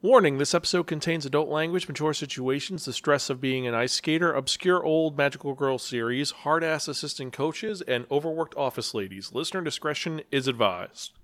Warning 0.00 0.38
this 0.38 0.54
episode 0.54 0.86
contains 0.86 1.26
adult 1.26 1.48
language, 1.48 1.88
mature 1.88 2.14
situations, 2.14 2.84
the 2.84 2.92
stress 2.92 3.30
of 3.30 3.40
being 3.40 3.66
an 3.66 3.74
ice 3.74 3.94
skater, 3.94 4.32
obscure 4.32 4.84
old 4.84 5.18
magical 5.18 5.54
girl 5.54 5.76
series, 5.76 6.30
hard 6.30 6.62
ass 6.62 6.86
assistant 6.86 7.32
coaches, 7.32 7.82
and 7.82 8.06
overworked 8.08 8.56
office 8.56 8.94
ladies. 8.94 9.32
Listener 9.32 9.60
discretion 9.60 10.20
is 10.30 10.46
advised. 10.46 11.14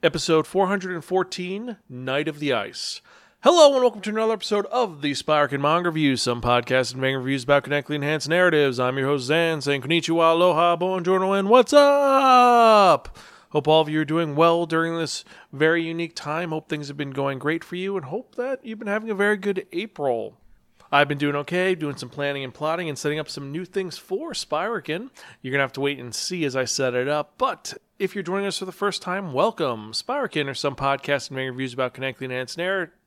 Episode 0.00 0.46
414 0.46 1.78
Knight 1.88 2.28
of 2.28 2.38
the 2.38 2.52
Ice. 2.52 3.00
Hello 3.40 3.72
and 3.72 3.82
welcome 3.82 4.00
to 4.02 4.10
another 4.10 4.34
episode 4.34 4.66
of 4.66 5.02
the 5.02 5.10
Spiraken 5.10 5.60
Manga 5.60 5.88
Reviews, 5.88 6.22
some 6.22 6.40
podcasts 6.40 6.92
and 6.92 7.00
manga 7.00 7.18
reviews 7.18 7.42
about 7.42 7.64
connectly 7.64 7.96
enhanced 7.96 8.28
narratives. 8.28 8.78
I'm 8.78 8.96
your 8.96 9.08
host 9.08 9.28
Xan, 9.28 9.60
saying 9.60 9.82
konnichiwa, 9.82 10.34
aloha, 10.34 10.76
buongiorno, 10.76 11.36
and 11.36 11.48
what's 11.48 11.72
up? 11.72 13.18
Hope 13.50 13.66
all 13.66 13.80
of 13.80 13.88
you 13.88 14.00
are 14.00 14.04
doing 14.04 14.36
well 14.36 14.64
during 14.64 14.96
this 14.96 15.24
very 15.52 15.82
unique 15.82 16.14
time. 16.14 16.50
Hope 16.50 16.68
things 16.68 16.88
have 16.88 16.96
been 16.96 17.10
going 17.10 17.38
great 17.38 17.64
for 17.64 17.76
you 17.76 17.96
and 17.96 18.06
hope 18.06 18.36
that 18.36 18.64
you've 18.64 18.78
been 18.78 18.88
having 18.88 19.10
a 19.10 19.14
very 19.14 19.36
good 19.36 19.66
April. 19.72 20.36
I've 20.92 21.08
been 21.08 21.18
doing 21.18 21.36
okay, 21.36 21.74
doing 21.74 21.96
some 21.96 22.08
planning 22.08 22.44
and 22.44 22.54
plotting 22.54 22.88
and 22.88 22.98
setting 22.98 23.18
up 23.18 23.28
some 23.28 23.52
new 23.52 23.64
things 23.64 23.98
for 23.98 24.32
Spiraken. 24.32 25.10
You're 25.42 25.52
going 25.52 25.58
to 25.58 25.64
have 25.64 25.72
to 25.74 25.80
wait 25.80 25.98
and 25.98 26.14
see 26.14 26.44
as 26.44 26.56
I 26.56 26.64
set 26.64 26.94
it 26.94 27.08
up. 27.08 27.34
But 27.38 27.74
if 27.98 28.14
you're 28.14 28.24
joining 28.24 28.46
us 28.46 28.58
for 28.58 28.64
the 28.64 28.72
first 28.72 29.02
time, 29.02 29.32
welcome. 29.32 29.92
Spiraken 29.92 30.48
or 30.48 30.54
some 30.54 30.76
podcasts 30.76 31.28
and 31.28 31.36
reviews 31.36 31.74
about 31.74 31.94
connecting 31.94 32.30
enhanced 32.30 32.58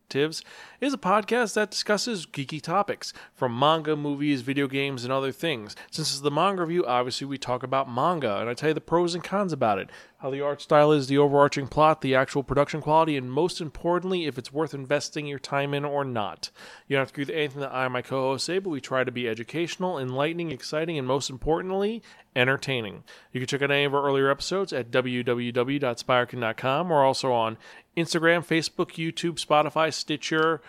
narratives 0.04 0.44
is 0.82 0.94
a 0.94 0.98
podcast 0.98 1.54
that 1.54 1.72
discusses 1.72 2.26
geeky 2.26 2.62
topics 2.62 3.14
from 3.34 3.58
manga, 3.58 3.96
movies, 3.96 4.42
video 4.42 4.68
games, 4.68 5.06
and 5.06 5.14
other 5.14 5.32
things. 5.32 5.78
Since 5.92 6.12
it's 6.12 6.22
the 6.22 6.30
manga 6.30 6.64
review, 6.64 6.86
obviously 6.86 7.26
we 7.26 7.38
talk 7.38 7.64
about 7.64 7.90
manga, 7.90 8.40
and 8.40 8.50
I 8.50 8.54
tell 8.54 8.68
you 8.70 8.74
the 8.74 8.82
pros 8.82 9.16
and 9.16 9.24
cons 9.24 9.54
about 9.54 9.80
it, 9.80 9.90
how 10.18 10.30
the 10.30 10.42
art 10.42 10.62
style 10.62 10.92
is, 10.92 11.08
the 11.08 11.18
overarching 11.18 11.68
plot, 11.68 12.02
the 12.02 12.16
actual 12.16 12.44
production 12.44 12.82
quality, 12.82 13.16
and 13.16 13.32
most 13.32 13.62
importantly, 13.62 14.26
if 14.26 14.38
it's 14.38 14.52
worth 14.52 14.74
investing 14.74 15.26
your 15.26 15.40
time 15.40 15.74
in 15.74 15.86
or 15.86 16.04
not. 16.04 16.50
You 16.88 16.96
don't 16.96 17.02
have 17.02 17.14
to 17.14 17.22
agree 17.22 17.32
with 17.32 17.36
anything 17.36 17.62
that 17.62 17.74
I 17.74 17.86
and 17.86 17.94
my 17.94 18.02
co 18.02 18.20
hosts 18.22 18.46
say, 18.46 18.60
but 18.60 18.72
we 18.72 18.82
try 18.82 19.06
to 19.06 19.12
be 19.12 19.30
educational, 19.30 19.98
enlightening, 19.98 20.52
exciting, 20.52 20.98
and 20.98 21.08
most 21.08 21.30
importantly, 21.30 22.04
entertaining. 22.36 23.04
You 23.32 23.40
can 23.40 23.48
check 23.48 23.62
out 23.62 23.72
any 23.72 23.86
of 23.86 23.94
our 23.94 24.06
earlier 24.06 24.30
episodes 24.30 24.74
at 24.74 24.92
www.spiraken.com 24.92 26.92
or 26.92 27.04
also 27.04 27.32
on 27.32 27.58
Instagram, 27.96 28.46
Facebook, 28.46 28.94
YouTube, 28.94 29.44
Spotify, 29.44 29.94
Stitcher, 29.94 30.62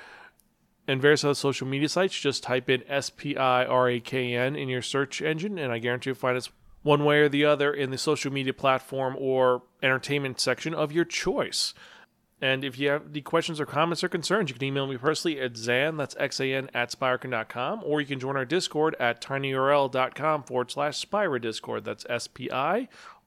and 0.86 1.00
various 1.00 1.24
other 1.24 1.34
social 1.34 1.66
media 1.66 1.88
sites. 1.88 2.18
Just 2.18 2.42
type 2.42 2.68
in 2.68 2.82
S 2.88 3.10
P 3.10 3.36
I 3.36 3.64
R 3.64 3.88
A 3.88 4.00
K 4.00 4.34
N 4.34 4.56
in 4.56 4.68
your 4.68 4.82
search 4.82 5.22
engine, 5.22 5.58
and 5.58 5.72
I 5.72 5.78
guarantee 5.78 6.10
you'll 6.10 6.16
find 6.16 6.36
us 6.36 6.50
one 6.82 7.04
way 7.04 7.20
or 7.20 7.28
the 7.28 7.44
other 7.44 7.72
in 7.72 7.90
the 7.90 7.98
social 7.98 8.32
media 8.32 8.52
platform 8.52 9.16
or 9.18 9.62
entertainment 9.82 10.38
section 10.38 10.74
of 10.74 10.92
your 10.92 11.04
choice. 11.04 11.72
And 12.40 12.62
if 12.62 12.78
you 12.78 12.90
have 12.90 13.04
any 13.10 13.22
questions 13.22 13.58
or 13.58 13.64
comments 13.64 14.04
or 14.04 14.08
concerns, 14.10 14.50
you 14.50 14.54
can 14.54 14.64
email 14.64 14.86
me 14.86 14.98
personally 14.98 15.40
at 15.40 15.54
Xan, 15.54 15.96
that's 15.96 16.14
X-A-N, 16.18 16.68
at 16.74 16.90
Spiraken.com, 16.90 17.80
or 17.82 18.02
you 18.02 18.06
can 18.06 18.20
join 18.20 18.36
our 18.36 18.44
Discord 18.44 18.94
at 19.00 19.22
tinyurl.com 19.22 20.42
forward 20.42 20.70
slash 20.70 20.98
Spira 20.98 21.40
Discord. 21.40 21.84
That's 21.86 22.04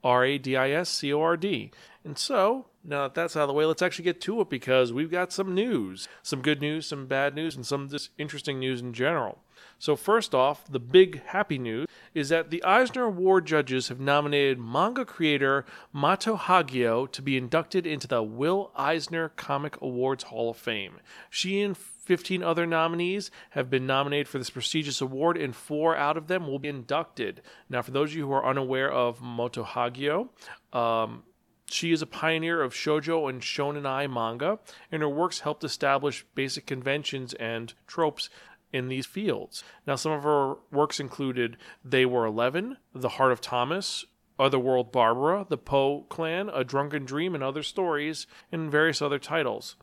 S-P-I-R-A-D-I-S-C-O-R-D. 0.03 1.71
And 2.03 2.17
so, 2.17 2.67
now 2.83 3.03
that 3.03 3.15
that's 3.15 3.35
out 3.35 3.43
of 3.43 3.47
the 3.47 3.53
way, 3.53 3.65
let's 3.65 3.81
actually 3.81 4.05
get 4.05 4.21
to 4.21 4.41
it 4.41 4.49
because 4.49 4.93
we've 4.93 5.11
got 5.11 5.33
some 5.33 5.53
news. 5.53 6.07
Some 6.23 6.41
good 6.41 6.61
news, 6.61 6.85
some 6.85 7.07
bad 7.07 7.35
news, 7.35 7.55
and 7.55 7.65
some 7.65 7.89
just 7.89 8.11
interesting 8.17 8.59
news 8.59 8.81
in 8.81 8.93
general. 8.93 9.39
So, 9.79 9.95
first 9.95 10.33
off, 10.33 10.65
the 10.69 10.79
big 10.79 11.23
happy 11.25 11.57
news 11.57 11.87
is 12.13 12.29
that 12.29 12.49
the 12.49 12.63
Eisner 12.63 13.03
Award 13.03 13.45
judges 13.45 13.89
have 13.89 13.99
nominated 13.99 14.59
manga 14.59 15.05
creator 15.05 15.65
Moto 15.93 16.35
Hagio 16.35 17.11
to 17.11 17.21
be 17.21 17.37
inducted 17.37 17.85
into 17.85 18.07
the 18.07 18.23
Will 18.23 18.71
Eisner 18.75 19.29
Comic 19.29 19.79
Awards 19.81 20.25
Hall 20.25 20.49
of 20.49 20.57
Fame. 20.57 20.99
She 21.29 21.61
and 21.61 21.77
15 21.77 22.41
other 22.41 22.65
nominees 22.65 23.29
have 23.51 23.69
been 23.69 23.85
nominated 23.85 24.27
for 24.27 24.37
this 24.37 24.49
prestigious 24.49 25.01
award, 25.01 25.37
and 25.37 25.55
four 25.55 25.95
out 25.95 26.17
of 26.17 26.27
them 26.27 26.47
will 26.47 26.57
be 26.57 26.69
inducted. 26.69 27.41
Now, 27.69 27.81
for 27.81 27.91
those 27.91 28.11
of 28.11 28.17
you 28.17 28.27
who 28.27 28.33
are 28.33 28.49
unaware 28.49 28.91
of 28.91 29.21
Moto 29.21 29.63
Hagio, 29.63 30.29
um, 30.73 31.23
she 31.69 31.91
is 31.91 32.01
a 32.01 32.07
pioneer 32.07 32.61
of 32.61 32.73
shojo 32.73 33.29
and 33.29 33.41
shonenai 33.41 34.09
manga, 34.11 34.59
and 34.89 35.01
her 35.01 35.09
works 35.09 35.41
helped 35.41 35.65
establish 35.65 36.25
basic 36.33 36.65
conventions 36.65 37.33
and 37.33 37.73
tropes 37.87 38.29
in 38.77 38.87
these 38.87 39.05
fields. 39.05 39.63
Now, 39.85 39.95
some 39.95 40.11
of 40.11 40.23
her 40.23 40.55
works 40.71 40.99
included 40.99 41.57
They 41.83 42.05
Were 42.05 42.25
Eleven, 42.25 42.77
The 42.93 43.09
Heart 43.09 43.31
of 43.31 43.41
Thomas, 43.41 44.05
Otherworld 44.39 44.91
Barbara, 44.91 45.45
The 45.49 45.57
Poe 45.57 46.05
Clan, 46.09 46.49
A 46.53 46.63
Drunken 46.63 47.05
Dream, 47.05 47.35
and 47.35 47.43
Other 47.43 47.63
Stories, 47.63 48.27
and 48.51 48.71
various 48.71 49.01
other 49.01 49.19
titles. 49.19 49.75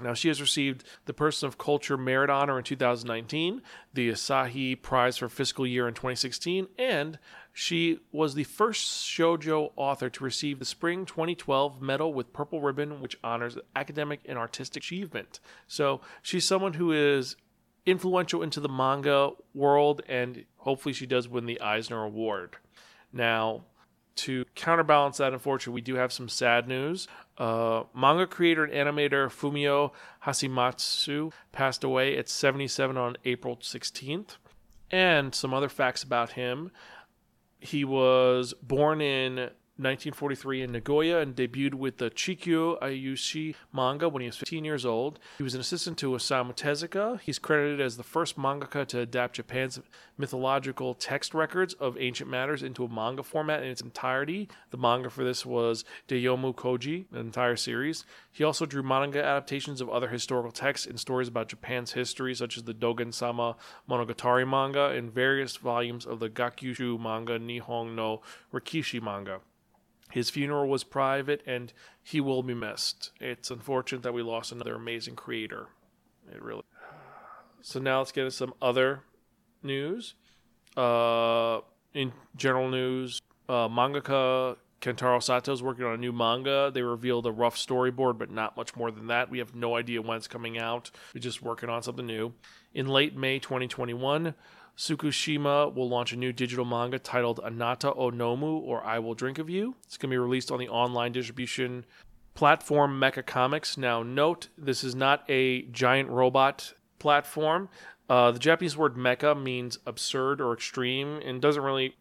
Now, 0.00 0.14
she 0.14 0.28
has 0.28 0.40
received 0.40 0.84
the 1.06 1.12
Person 1.12 1.48
of 1.48 1.58
Culture 1.58 1.96
Merit 1.96 2.30
Honor 2.30 2.58
in 2.58 2.64
2019, 2.64 3.62
the 3.94 4.10
Asahi 4.10 4.80
Prize 4.80 5.16
for 5.16 5.28
Fiscal 5.28 5.66
Year 5.66 5.88
in 5.88 5.94
2016, 5.94 6.68
and 6.78 7.18
she 7.52 7.98
was 8.12 8.34
the 8.34 8.44
first 8.44 9.06
shoujo 9.06 9.72
author 9.74 10.08
to 10.08 10.24
receive 10.24 10.60
the 10.60 10.64
Spring 10.64 11.04
2012 11.04 11.82
Medal 11.82 12.14
with 12.14 12.32
Purple 12.32 12.60
Ribbon, 12.60 13.00
which 13.00 13.18
honors 13.24 13.58
academic 13.74 14.20
and 14.26 14.38
artistic 14.38 14.84
achievement. 14.84 15.40
So, 15.66 16.00
she's 16.22 16.44
someone 16.44 16.74
who 16.74 16.92
is 16.92 17.34
influential 17.86 18.42
into 18.42 18.60
the 18.60 18.68
manga 18.68 19.30
world, 19.54 20.02
and 20.08 20.44
hopefully 20.56 20.92
she 20.92 21.06
does 21.06 21.28
win 21.28 21.46
the 21.46 21.60
Eisner 21.60 22.02
Award. 22.02 22.56
Now, 23.12 23.64
to 24.16 24.44
counterbalance 24.56 25.18
that, 25.18 25.32
unfortunately, 25.32 25.74
we 25.74 25.80
do 25.80 25.94
have 25.94 26.12
some 26.12 26.28
sad 26.28 26.66
news. 26.66 27.06
Uh, 27.38 27.84
manga 27.94 28.26
creator 28.26 28.64
and 28.64 28.72
animator 28.72 29.28
Fumio 29.28 29.92
Hisamatsu 30.24 31.32
passed 31.52 31.84
away 31.84 32.18
at 32.18 32.28
77 32.28 32.96
on 32.96 33.16
April 33.24 33.56
16th. 33.56 34.36
And 34.90 35.34
some 35.34 35.54
other 35.54 35.68
facts 35.68 36.02
about 36.02 36.32
him. 36.32 36.72
He 37.60 37.84
was 37.84 38.54
born 38.62 39.00
in 39.00 39.50
1943 39.78 40.62
in 40.62 40.72
Nagoya 40.72 41.20
and 41.20 41.36
debuted 41.36 41.74
with 41.74 41.98
the 41.98 42.10
Chikyu 42.10 42.80
Ayushi 42.80 43.54
manga 43.72 44.08
when 44.08 44.22
he 44.22 44.26
was 44.26 44.36
15 44.36 44.64
years 44.64 44.84
old. 44.84 45.20
He 45.36 45.44
was 45.44 45.54
an 45.54 45.60
assistant 45.60 45.96
to 45.98 46.10
Osamu 46.10 46.52
Tezuka. 46.52 47.20
He's 47.20 47.38
credited 47.38 47.80
as 47.80 47.96
the 47.96 48.02
first 48.02 48.36
mangaka 48.36 48.84
to 48.88 48.98
adapt 48.98 49.36
Japan's 49.36 49.78
mythological 50.16 50.94
text 50.94 51.32
records 51.32 51.74
of 51.74 51.96
ancient 51.96 52.28
matters 52.28 52.64
into 52.64 52.84
a 52.84 52.88
manga 52.88 53.22
format 53.22 53.62
in 53.62 53.68
its 53.68 53.80
entirety. 53.80 54.48
The 54.70 54.78
manga 54.78 55.10
for 55.10 55.22
this 55.22 55.46
was 55.46 55.84
Daiomu 56.08 56.56
Koji, 56.56 57.04
an 57.12 57.18
entire 57.18 57.54
series. 57.54 58.04
He 58.32 58.42
also 58.42 58.66
drew 58.66 58.82
manga 58.82 59.20
adaptations 59.24 59.80
of 59.80 59.88
other 59.88 60.08
historical 60.08 60.50
texts 60.50 60.88
and 60.88 60.98
stories 60.98 61.28
about 61.28 61.48
Japan's 61.48 61.92
history, 61.92 62.34
such 62.34 62.56
as 62.56 62.64
the 62.64 62.74
Dogen 62.74 63.14
Sama 63.14 63.54
Monogatari 63.88 64.46
manga 64.48 64.86
and 64.86 65.14
various 65.14 65.56
volumes 65.56 66.04
of 66.04 66.18
the 66.18 66.28
Gakushu 66.28 66.98
manga 66.98 67.38
Nihon 67.38 67.94
no 67.94 68.22
Rekishi 68.52 69.00
manga. 69.00 69.40
His 70.10 70.30
funeral 70.30 70.68
was 70.68 70.84
private 70.84 71.42
and 71.46 71.72
he 72.02 72.20
will 72.20 72.42
be 72.42 72.54
missed. 72.54 73.10
It's 73.20 73.50
unfortunate 73.50 74.02
that 74.02 74.14
we 74.14 74.22
lost 74.22 74.52
another 74.52 74.74
amazing 74.74 75.16
creator. 75.16 75.66
It 76.32 76.42
really. 76.42 76.62
So 77.60 77.80
now 77.80 77.98
let's 77.98 78.12
get 78.12 78.24
into 78.24 78.36
some 78.36 78.54
other 78.62 79.02
news. 79.62 80.14
Uh, 80.76 81.60
in 81.94 82.12
general 82.36 82.68
news, 82.68 83.20
uh, 83.48 83.68
mangaka 83.68 84.56
Kentaro 84.80 85.20
Sato 85.20 85.52
is 85.52 85.62
working 85.62 85.84
on 85.84 85.94
a 85.94 85.96
new 85.96 86.12
manga. 86.12 86.70
They 86.72 86.82
revealed 86.82 87.26
a 87.26 87.32
rough 87.32 87.56
storyboard, 87.56 88.16
but 88.16 88.30
not 88.30 88.56
much 88.56 88.76
more 88.76 88.90
than 88.90 89.08
that. 89.08 89.28
We 89.28 89.38
have 89.38 89.54
no 89.54 89.74
idea 89.74 90.00
when 90.00 90.16
it's 90.16 90.28
coming 90.28 90.56
out. 90.56 90.90
We're 91.12 91.20
just 91.20 91.42
working 91.42 91.68
on 91.68 91.82
something 91.82 92.06
new. 92.06 92.34
In 92.74 92.86
late 92.86 93.16
May 93.16 93.40
2021, 93.40 94.34
Tsukushima 94.78 95.74
will 95.74 95.88
launch 95.88 96.12
a 96.12 96.16
new 96.16 96.32
digital 96.32 96.64
manga 96.64 97.00
titled 97.00 97.40
Anata 97.40 97.96
Onomu 97.98 98.62
or 98.62 98.84
I 98.84 99.00
Will 99.00 99.14
Drink 99.14 99.40
of 99.40 99.50
You. 99.50 99.74
It's 99.84 99.96
going 99.96 100.08
to 100.08 100.14
be 100.14 100.18
released 100.18 100.52
on 100.52 100.60
the 100.60 100.68
online 100.68 101.10
distribution 101.10 101.84
platform 102.34 102.98
Mecha 103.00 103.26
Comics. 103.26 103.76
Now, 103.76 104.04
note 104.04 104.48
this 104.56 104.84
is 104.84 104.94
not 104.94 105.24
a 105.28 105.62
giant 105.62 106.10
robot 106.10 106.74
platform. 107.00 107.68
Uh, 108.08 108.30
the 108.30 108.38
Japanese 108.38 108.76
word 108.76 108.94
mecha 108.94 109.40
means 109.40 109.80
absurd 109.84 110.40
or 110.40 110.52
extreme 110.52 111.20
and 111.24 111.42
doesn't 111.42 111.62
really 111.62 111.96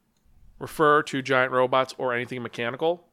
refer 0.60 1.01
to 1.01 1.24
giant 1.24 1.51
robots 1.51 1.96
or 1.98 2.13
anything 2.13 2.44
mechanical. 2.44 3.07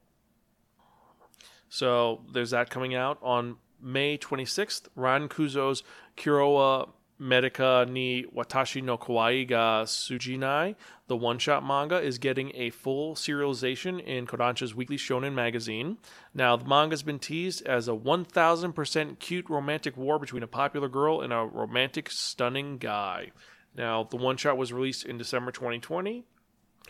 So 1.70 2.20
there's 2.30 2.50
that 2.50 2.68
coming 2.68 2.94
out 2.94 3.18
on 3.22 3.56
May 3.80 4.18
26th. 4.18 4.88
Ran 4.94 5.30
Kuzo's 5.30 5.82
Kurowa 6.18 6.90
Medica 7.18 7.86
ni 7.88 8.24
Watashi 8.24 8.82
no 8.82 8.98
Kawaii 8.98 9.46
ga 9.46 9.84
Sujinai, 9.84 10.74
the 11.06 11.16
one 11.16 11.38
shot 11.38 11.64
manga, 11.64 12.00
is 12.00 12.18
getting 12.18 12.50
a 12.54 12.70
full 12.70 13.14
serialization 13.14 14.02
in 14.02 14.26
Kodansha's 14.26 14.74
weekly 14.74 14.96
shonen 14.96 15.32
magazine. 15.32 15.98
Now, 16.34 16.56
the 16.56 16.64
manga 16.64 16.92
has 16.92 17.02
been 17.02 17.20
teased 17.20 17.64
as 17.66 17.86
a 17.86 17.92
1000% 17.92 19.18
cute 19.20 19.48
romantic 19.48 19.96
war 19.96 20.18
between 20.18 20.42
a 20.42 20.48
popular 20.48 20.88
girl 20.88 21.20
and 21.20 21.32
a 21.32 21.44
romantic, 21.44 22.10
stunning 22.10 22.78
guy. 22.78 23.30
Now, 23.76 24.04
the 24.04 24.16
one 24.16 24.36
shot 24.36 24.56
was 24.56 24.72
released 24.72 25.04
in 25.04 25.18
December 25.18 25.52
2020. 25.52 26.24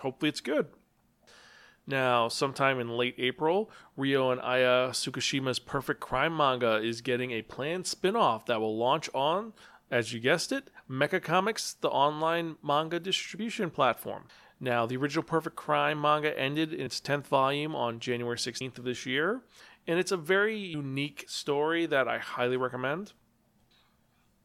Hopefully, 0.00 0.28
it's 0.28 0.40
good. 0.40 0.68
Now, 1.86 2.28
sometime 2.28 2.80
in 2.80 2.88
late 2.88 3.14
April, 3.18 3.70
Ryo 3.96 4.30
and 4.30 4.40
Aya 4.40 4.90
Tsukishima's 4.90 5.58
Perfect 5.58 6.00
Crime 6.00 6.34
manga 6.34 6.76
is 6.76 7.02
getting 7.02 7.30
a 7.32 7.42
planned 7.42 7.86
spin 7.86 8.16
off 8.16 8.46
that 8.46 8.60
will 8.60 8.76
launch 8.76 9.10
on, 9.12 9.52
as 9.94 10.12
you 10.12 10.19
guessed 10.19 10.50
it, 10.50 10.70
Mecha 10.91 11.23
Comics, 11.23 11.75
the 11.75 11.88
online 11.88 12.56
manga 12.64 12.99
distribution 12.99 13.70
platform. 13.70 14.25
Now, 14.58 14.87
the 14.87 14.96
original 14.96 15.23
Perfect 15.23 15.55
Crime 15.55 16.00
manga 16.00 16.37
ended 16.37 16.73
in 16.73 16.81
its 16.81 17.00
10th 17.00 17.29
volume 17.29 17.76
on 17.76 18.00
January 18.00 18.37
16th 18.37 18.76
of 18.76 18.85
this 18.85 19.06
year, 19.06 19.43
and 19.87 20.00
it's 20.00 20.11
a 20.11 20.17
very 20.17 20.58
unique 20.58 21.26
story 21.29 21.87
that 21.87 22.08
I 22.08 22.19
highly 22.19 22.56
recommend. 22.56 23.12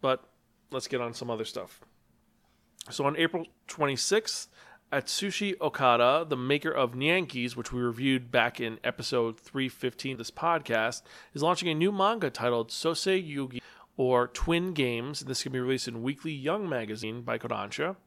But 0.01 0.23
let's 0.69 0.87
get 0.87 1.01
on 1.01 1.15
some 1.15 1.31
other 1.31 1.45
stuff. 1.45 1.81
So 2.91 3.05
on 3.05 3.17
April 3.17 3.47
26th, 3.67 4.49
Atsushi 4.93 5.59
Okada, 5.59 6.25
the 6.29 6.37
maker 6.37 6.71
of 6.71 6.93
Nyankees, 6.93 7.55
which 7.55 7.73
we 7.73 7.81
reviewed 7.81 8.31
back 8.31 8.59
in 8.59 8.79
episode 8.83 9.39
315 9.39 10.11
of 10.11 10.17
this 10.19 10.31
podcast, 10.31 11.01
is 11.33 11.41
launching 11.41 11.69
a 11.69 11.75
new 11.75 11.91
manga 11.91 12.29
titled 12.29 12.69
Sosei 12.69 13.19
Yugi, 13.19 13.61
or 13.99 14.29
Twin 14.29 14.71
Games. 14.71 15.19
This 15.19 15.43
can 15.43 15.51
be 15.51 15.59
released 15.59 15.89
in 15.89 16.01
Weekly 16.01 16.31
Young 16.31 16.69
Magazine 16.69 17.21
by 17.21 17.37
Kodansha. 17.37 17.97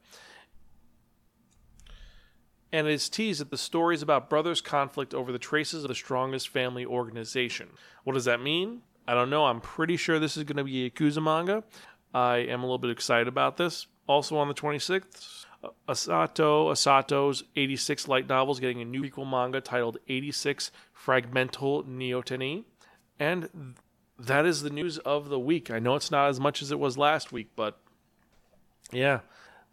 And 2.71 2.87
it 2.87 2.93
is 2.93 3.07
teased 3.07 3.39
that 3.41 3.51
the 3.51 3.57
story 3.57 3.93
is 3.93 4.01
about 4.01 4.27
brothers' 4.27 4.59
conflict 4.59 5.13
over 5.13 5.31
the 5.31 5.37
traces 5.37 5.83
of 5.83 5.89
the 5.89 5.95
strongest 5.95 6.49
family 6.49 6.83
organization. 6.83 7.69
What 8.05 8.13
does 8.13 8.25
that 8.25 8.41
mean? 8.41 8.81
I 9.07 9.13
don't 9.13 9.29
know. 9.29 9.45
I'm 9.45 9.61
pretty 9.61 9.95
sure 9.95 10.17
this 10.17 10.35
is 10.35 10.45
going 10.45 10.57
to 10.57 10.63
be 10.63 10.87
a 10.87 10.89
Yakuza 10.89 11.21
manga. 11.21 11.63
I 12.11 12.37
am 12.37 12.61
a 12.61 12.63
little 12.63 12.79
bit 12.79 12.89
excited 12.89 13.27
about 13.27 13.57
this. 13.57 13.85
Also 14.07 14.35
on 14.37 14.47
the 14.47 14.55
26th, 14.55 15.45
Asato 15.87 16.71
Asato's 16.71 17.43
86 17.55 18.07
light 18.07 18.27
novels 18.27 18.59
getting 18.59 18.81
a 18.81 18.85
new 18.85 19.03
prequel 19.03 19.29
manga 19.29 19.61
titled 19.61 19.99
86 20.07 20.71
Fragmental 21.05 21.85
Neoteny. 21.87 22.63
And 23.19 23.75
that 24.25 24.45
is 24.45 24.61
the 24.61 24.69
news 24.69 24.97
of 24.99 25.29
the 25.29 25.39
week. 25.39 25.69
I 25.71 25.79
know 25.79 25.95
it's 25.95 26.11
not 26.11 26.29
as 26.29 26.39
much 26.39 26.61
as 26.61 26.71
it 26.71 26.79
was 26.79 26.97
last 26.97 27.31
week, 27.31 27.49
but 27.55 27.77
yeah, 28.91 29.21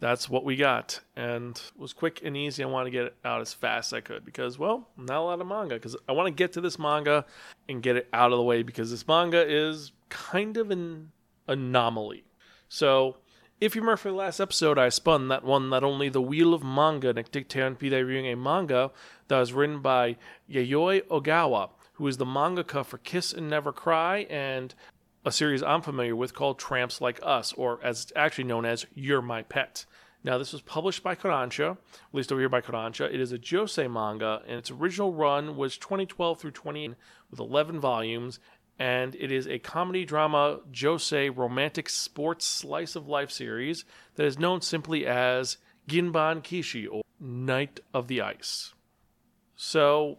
that's 0.01 0.29
what 0.29 0.45
we 0.45 0.57
got. 0.57 1.01
And 1.15 1.57
it 1.57 1.73
was 1.79 1.93
quick 1.93 2.21
and 2.25 2.37
easy. 2.37 2.63
I 2.63 2.67
want 2.67 2.87
to 2.87 2.91
get 2.91 3.07
it 3.07 3.17
out 3.25 3.41
as 3.41 3.53
fast 3.53 3.93
as 3.93 3.99
I 3.99 4.01
could 4.01 4.25
because, 4.25 4.59
well, 4.59 4.89
not 4.97 5.19
a 5.19 5.23
lot 5.23 5.41
of 5.41 5.47
manga. 5.47 5.75
Because 5.75 5.97
I 6.09 6.13
want 6.13 6.27
to 6.27 6.33
get 6.33 6.53
to 6.55 6.61
this 6.61 6.79
manga 6.79 7.25
and 7.69 7.83
get 7.83 7.97
it 7.97 8.09
out 8.13 8.33
of 8.33 8.39
the 8.39 8.43
way 8.45 8.63
because 8.63 8.91
this 8.91 9.07
manga 9.07 9.45
is 9.47 9.93
kind 10.09 10.57
of 10.57 10.71
an 10.71 11.13
anomaly. 11.47 12.25
So 12.69 13.17
if 13.61 13.75
you 13.75 13.83
remember 13.83 13.99
from 13.99 14.13
the 14.13 14.17
last 14.17 14.41
episode, 14.41 14.79
I 14.79 14.89
spun 14.89 15.29
that 15.29 15.45
one 15.45 15.69
not 15.69 15.85
only 15.85 16.09
the 16.09 16.23
Wheel 16.23 16.55
of 16.55 16.65
Manga, 16.65 17.13
Nekdikteon 17.13 17.79
Pide 17.79 17.93
reviewing 17.93 18.27
a 18.27 18.37
manga 18.37 18.91
that 19.29 19.39
was 19.39 19.53
written 19.53 19.81
by 19.81 20.17
Yayoi 20.51 21.03
Ogawa, 21.09 21.71
who 22.01 22.07
is 22.07 22.17
the 22.17 22.25
mangaka 22.25 22.83
for 22.83 22.97
Kiss 22.97 23.31
and 23.31 23.51
Never 23.51 23.73
Cry 23.73 24.27
and 24.31 24.75
a 25.23 25.31
series 25.31 25.63
I'm 25.63 25.83
familiar 25.83 26.17
with 26.17 26.33
called 26.33 26.59
Tramps 26.59 27.03
Like 27.03 27.21
Us, 27.23 27.53
or 27.53 27.79
as 27.85 28.05
it's 28.05 28.13
actually 28.17 28.45
known 28.45 28.65
as 28.65 28.87
You're 28.95 29.21
My 29.21 29.43
Pet. 29.43 29.85
Now, 30.25 30.39
this 30.39 30.55
was 30.55 30.63
published 30.63 31.03
by 31.03 31.15
Kodansha, 31.15 31.77
released 32.11 32.33
over 32.33 32.41
here 32.41 32.49
by 32.49 32.63
Kodansha. 32.63 33.13
It 33.13 33.21
is 33.21 33.33
a 33.33 33.39
Josei 33.39 33.91
manga, 33.93 34.41
and 34.49 34.57
its 34.57 34.71
original 34.71 35.13
run 35.13 35.59
was 35.59 35.77
2012 35.77 36.41
through 36.41 36.53
20 36.53 36.95
with 37.31 37.39
11 37.39 37.79
volumes, 37.81 38.41
and 38.79 39.15
it 39.17 39.31
is 39.31 39.47
a 39.47 39.59
comedy 39.59 40.07
drama 40.07 40.61
josei 40.73 41.31
romantic 41.37 41.91
sports 41.91 42.47
slice 42.47 42.97
of 42.97 43.09
life 43.09 43.31
series 43.31 43.85
that 44.15 44.25
is 44.25 44.39
known 44.39 44.63
simply 44.63 45.07
as 45.07 45.59
Ginban 45.87 46.43
Kishi 46.43 46.89
or 46.91 47.03
Knight 47.21 47.81
of 47.93 48.09
the 48.09 48.23
Ice. 48.23 48.73
So, 49.55 50.17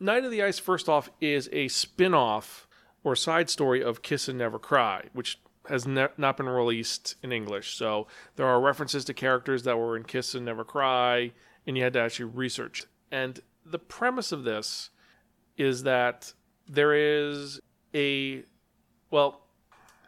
Knight 0.00 0.24
of 0.24 0.30
the 0.30 0.42
Ice, 0.42 0.58
first 0.58 0.88
off, 0.88 1.10
is 1.20 1.48
a 1.52 1.68
spin 1.68 2.14
off 2.14 2.66
or 3.04 3.14
side 3.14 3.50
story 3.50 3.82
of 3.82 4.02
Kiss 4.02 4.28
and 4.28 4.38
Never 4.38 4.58
Cry, 4.58 5.04
which 5.12 5.38
has 5.68 5.86
ne- 5.86 6.08
not 6.16 6.38
been 6.38 6.48
released 6.48 7.16
in 7.22 7.32
English. 7.32 7.76
So, 7.76 8.06
there 8.36 8.46
are 8.46 8.60
references 8.60 9.04
to 9.04 9.14
characters 9.14 9.62
that 9.64 9.78
were 9.78 9.96
in 9.96 10.04
Kiss 10.04 10.34
and 10.34 10.46
Never 10.46 10.64
Cry, 10.64 11.32
and 11.66 11.76
you 11.76 11.84
had 11.84 11.92
to 11.92 12.00
actually 12.00 12.24
research. 12.26 12.84
And 13.12 13.40
the 13.64 13.78
premise 13.78 14.32
of 14.32 14.44
this 14.44 14.90
is 15.56 15.82
that 15.82 16.32
there 16.66 16.94
is 16.94 17.60
a 17.94 18.44
well, 19.10 19.42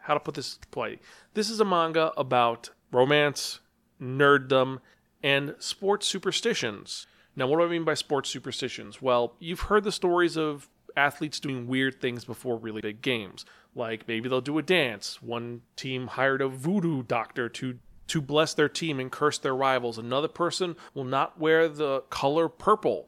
how 0.01 0.13
to 0.13 0.19
put 0.19 0.33
this 0.33 0.57
play. 0.71 0.99
This 1.33 1.49
is 1.49 1.59
a 1.59 1.65
manga 1.65 2.11
about 2.17 2.69
romance, 2.91 3.59
nerddom, 4.01 4.79
and 5.21 5.55
sports 5.59 6.07
superstitions. 6.07 7.05
Now, 7.35 7.47
what 7.47 7.57
do 7.57 7.65
I 7.65 7.67
mean 7.67 7.83
by 7.83 7.95
sports 7.95 8.29
superstitions? 8.29 9.01
Well, 9.01 9.33
you've 9.39 9.61
heard 9.61 9.83
the 9.83 9.91
stories 9.91 10.37
of 10.37 10.69
athletes 10.95 11.39
doing 11.39 11.67
weird 11.67 11.99
things 11.99 12.25
before 12.25 12.57
really 12.57 12.81
big 12.81 13.01
games. 13.01 13.45
Like 13.75 14.07
maybe 14.07 14.29
they'll 14.29 14.41
do 14.41 14.57
a 14.57 14.63
dance. 14.63 15.21
One 15.21 15.61
team 15.75 16.07
hired 16.07 16.41
a 16.41 16.47
voodoo 16.47 17.03
doctor 17.03 17.49
to 17.49 17.79
to 18.05 18.21
bless 18.21 18.53
their 18.53 18.67
team 18.69 18.99
and 18.99 19.11
curse 19.11 19.37
their 19.37 19.55
rivals. 19.55 19.97
Another 19.97 20.27
person 20.27 20.75
will 20.93 21.05
not 21.05 21.39
wear 21.39 21.69
the 21.69 22.01
color 22.09 22.49
purple 22.49 23.07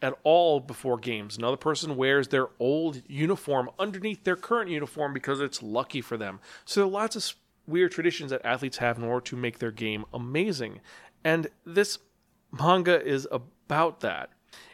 at 0.00 0.14
all 0.22 0.60
before 0.60 0.98
games. 0.98 1.36
Another 1.36 1.56
person 1.56 1.96
wears 1.96 2.28
their 2.28 2.48
old 2.60 3.02
uniform 3.08 3.68
underneath 3.78 4.22
their 4.22 4.36
current 4.36 4.70
uniform 4.70 5.12
because 5.12 5.40
it's 5.40 5.62
lucky 5.62 6.00
for 6.00 6.16
them. 6.16 6.38
So 6.64 6.80
there 6.80 6.86
are 6.86 6.90
lots 6.90 7.16
of 7.16 7.34
weird 7.66 7.90
traditions 7.90 8.30
that 8.30 8.46
athletes 8.46 8.78
have 8.78 8.98
in 8.98 9.04
order 9.04 9.24
to 9.24 9.36
make 9.36 9.58
their 9.58 9.72
game 9.72 10.04
amazing. 10.14 10.80
And 11.24 11.48
this 11.64 11.98
manga 12.52 13.04
is 13.04 13.26
about 13.66 14.00
that. 14.00 14.30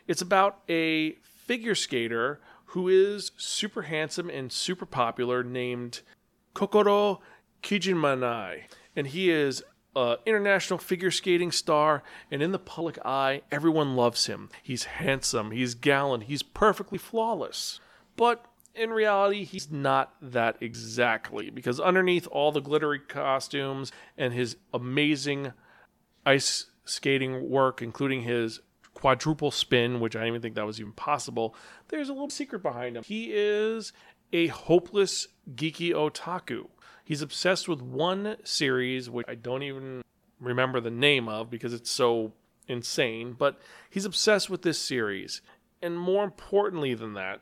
It's 0.07 0.23
about 0.23 0.61
a 0.69 1.13
figure 1.23 1.75
skater 1.75 2.41
who 2.67 2.89
is 2.89 3.33
super 3.37 3.83
handsome 3.83 4.31
and 4.31 4.53
super 4.53 4.87
popular 4.87 5.43
named 5.43 6.01
Kokoro 6.55 7.21
Kijimanai. 7.63 8.63
And 8.95 9.09
he 9.09 9.31
is 9.31 9.63
an 9.95 10.17
international 10.25 10.79
figure 10.79 11.11
skating 11.11 11.53
star, 11.53 12.03
and 12.31 12.43
in 12.43 12.53
the 12.53 12.59
public 12.59 12.99
eye, 13.05 13.43
everyone 13.51 13.97
loves 13.97 14.27
him. 14.27 14.49
He's 14.63 14.85
handsome, 14.85 15.51
he's 15.51 15.75
gallant, 15.75 16.25
he's 16.25 16.43
perfectly 16.43 16.99
flawless. 16.99 17.81
But 18.17 18.45
in 18.75 18.91
reality, 18.91 19.45
he's 19.45 19.71
not 19.71 20.15
that 20.23 20.57
exactly, 20.61 21.51
because 21.51 21.79
underneath 21.79 22.27
all 22.29 22.53
the 22.53 22.61
glittery 22.61 23.01
costumes 23.01 23.93
and 24.17 24.33
his 24.33 24.57
amazing 24.73 25.53
ice 26.25 26.67
skating 26.85 27.51
work, 27.51 27.83
including 27.83 28.23
his 28.23 28.61
quadruple 29.03 29.51
spin, 29.51 29.99
which 29.99 30.15
I 30.15 30.21
didn't 30.21 30.29
even 30.29 30.43
think 30.43 30.55
that 30.55 30.65
was 30.65 30.79
even 30.79 30.93
possible, 30.93 31.57
there's 31.89 32.09
a 32.09 32.13
little 32.13 32.31
secret 32.31 32.63
behind 32.63 32.97
him. 32.97 33.03
He 33.03 33.33
is 33.33 33.93
a 34.33 34.47
hopeless 34.47 35.27
geeky 35.57 35.91
otaku. 35.91 36.69
He's 37.05 37.21
obsessed 37.21 37.67
with 37.69 37.83
one 37.83 38.37
series, 38.45 39.11
which 39.11 39.27
I 39.29 39.35
don't 39.35 39.65
even 39.65 40.03
remember 40.39 40.79
the 40.79 40.93
name 40.93 41.29
of 41.29 41.51
because 41.51 41.75
it's 41.75 41.91
so 41.91 42.33
insane, 42.69 43.35
but 43.37 43.59
he's 43.91 44.05
obsessed 44.05 44.49
with 44.49 44.63
this 44.63 44.79
series. 44.79 45.43
And 45.83 45.99
more 45.99 46.23
importantly 46.23 46.95
than 46.95 47.15
that, 47.15 47.41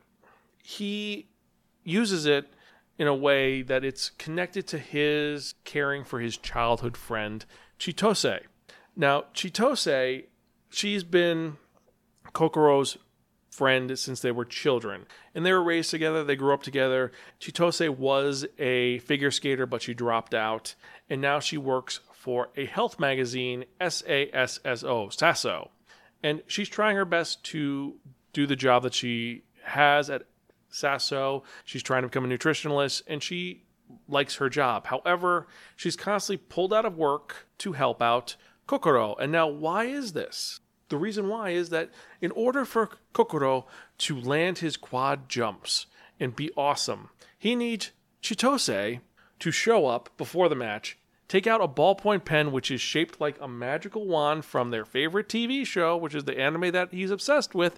he 0.62 1.28
uses 1.85 2.25
it 2.25 2.54
in 2.99 3.06
a 3.06 3.14
way 3.14 3.61
that 3.61 3.85
it's 3.85 4.08
connected 4.08 4.66
to 4.68 4.78
his 4.78 5.52
caring 5.64 6.04
for 6.04 6.20
his 6.20 6.38
childhood 6.38 6.96
friend, 6.96 7.44
Chitose. 7.78 8.44
Now, 8.96 9.25
Chitose, 9.35 10.25
she's 10.70 11.04
been 11.04 11.56
Kokoro's 12.32 12.96
friend 13.50 13.98
since 13.98 14.20
they 14.20 14.30
were 14.30 14.44
children. 14.44 15.06
And 15.34 15.44
they 15.44 15.52
were 15.52 15.62
raised 15.62 15.90
together, 15.90 16.24
they 16.24 16.36
grew 16.36 16.54
up 16.54 16.62
together. 16.62 17.12
Chitose 17.40 17.90
was 17.90 18.46
a 18.58 18.98
figure 19.00 19.30
skater, 19.30 19.66
but 19.66 19.82
she 19.82 19.92
dropped 19.92 20.34
out. 20.34 20.74
And 21.08 21.20
now 21.20 21.40
she 21.40 21.58
works 21.58 22.00
for 22.12 22.50
a 22.56 22.64
health 22.64 22.98
magazine, 22.98 23.64
SASSO, 23.80 25.12
Sasso. 25.12 25.70
And 26.22 26.42
she's 26.46 26.68
trying 26.68 26.96
her 26.96 27.04
best 27.04 27.42
to 27.44 27.96
do 28.32 28.46
the 28.46 28.56
job 28.56 28.84
that 28.84 28.94
she 28.94 29.42
has 29.64 30.10
at 30.10 30.22
Sasso. 30.68 31.42
She's 31.64 31.82
trying 31.82 32.02
to 32.02 32.08
become 32.08 32.24
a 32.24 32.28
nutritionalist 32.28 33.02
and 33.06 33.22
she 33.22 33.64
likes 34.08 34.36
her 34.36 34.48
job. 34.48 34.86
However, 34.86 35.48
she's 35.76 35.96
constantly 35.96 36.44
pulled 36.48 36.72
out 36.72 36.84
of 36.84 36.96
work 36.96 37.48
to 37.58 37.72
help 37.72 38.00
out 38.00 38.36
Kokoro. 38.70 39.16
And 39.16 39.32
now, 39.32 39.48
why 39.48 39.86
is 39.86 40.12
this? 40.12 40.60
The 40.90 40.96
reason 40.96 41.28
why 41.28 41.50
is 41.50 41.70
that 41.70 41.90
in 42.20 42.30
order 42.30 42.64
for 42.64 42.90
Kokoro 43.12 43.66
to 43.98 44.20
land 44.20 44.58
his 44.58 44.76
quad 44.76 45.28
jumps 45.28 45.86
and 46.20 46.36
be 46.36 46.52
awesome, 46.56 47.08
he 47.36 47.56
needs 47.56 47.90
Chitose 48.22 49.00
to 49.40 49.50
show 49.50 49.86
up 49.86 50.16
before 50.16 50.48
the 50.48 50.54
match, 50.54 50.96
take 51.26 51.48
out 51.48 51.60
a 51.60 51.66
ballpoint 51.66 52.24
pen 52.24 52.52
which 52.52 52.70
is 52.70 52.80
shaped 52.80 53.20
like 53.20 53.40
a 53.40 53.48
magical 53.48 54.06
wand 54.06 54.44
from 54.44 54.70
their 54.70 54.84
favorite 54.84 55.28
TV 55.28 55.66
show, 55.66 55.96
which 55.96 56.14
is 56.14 56.22
the 56.22 56.38
anime 56.38 56.70
that 56.70 56.92
he's 56.92 57.10
obsessed 57.10 57.56
with, 57.56 57.76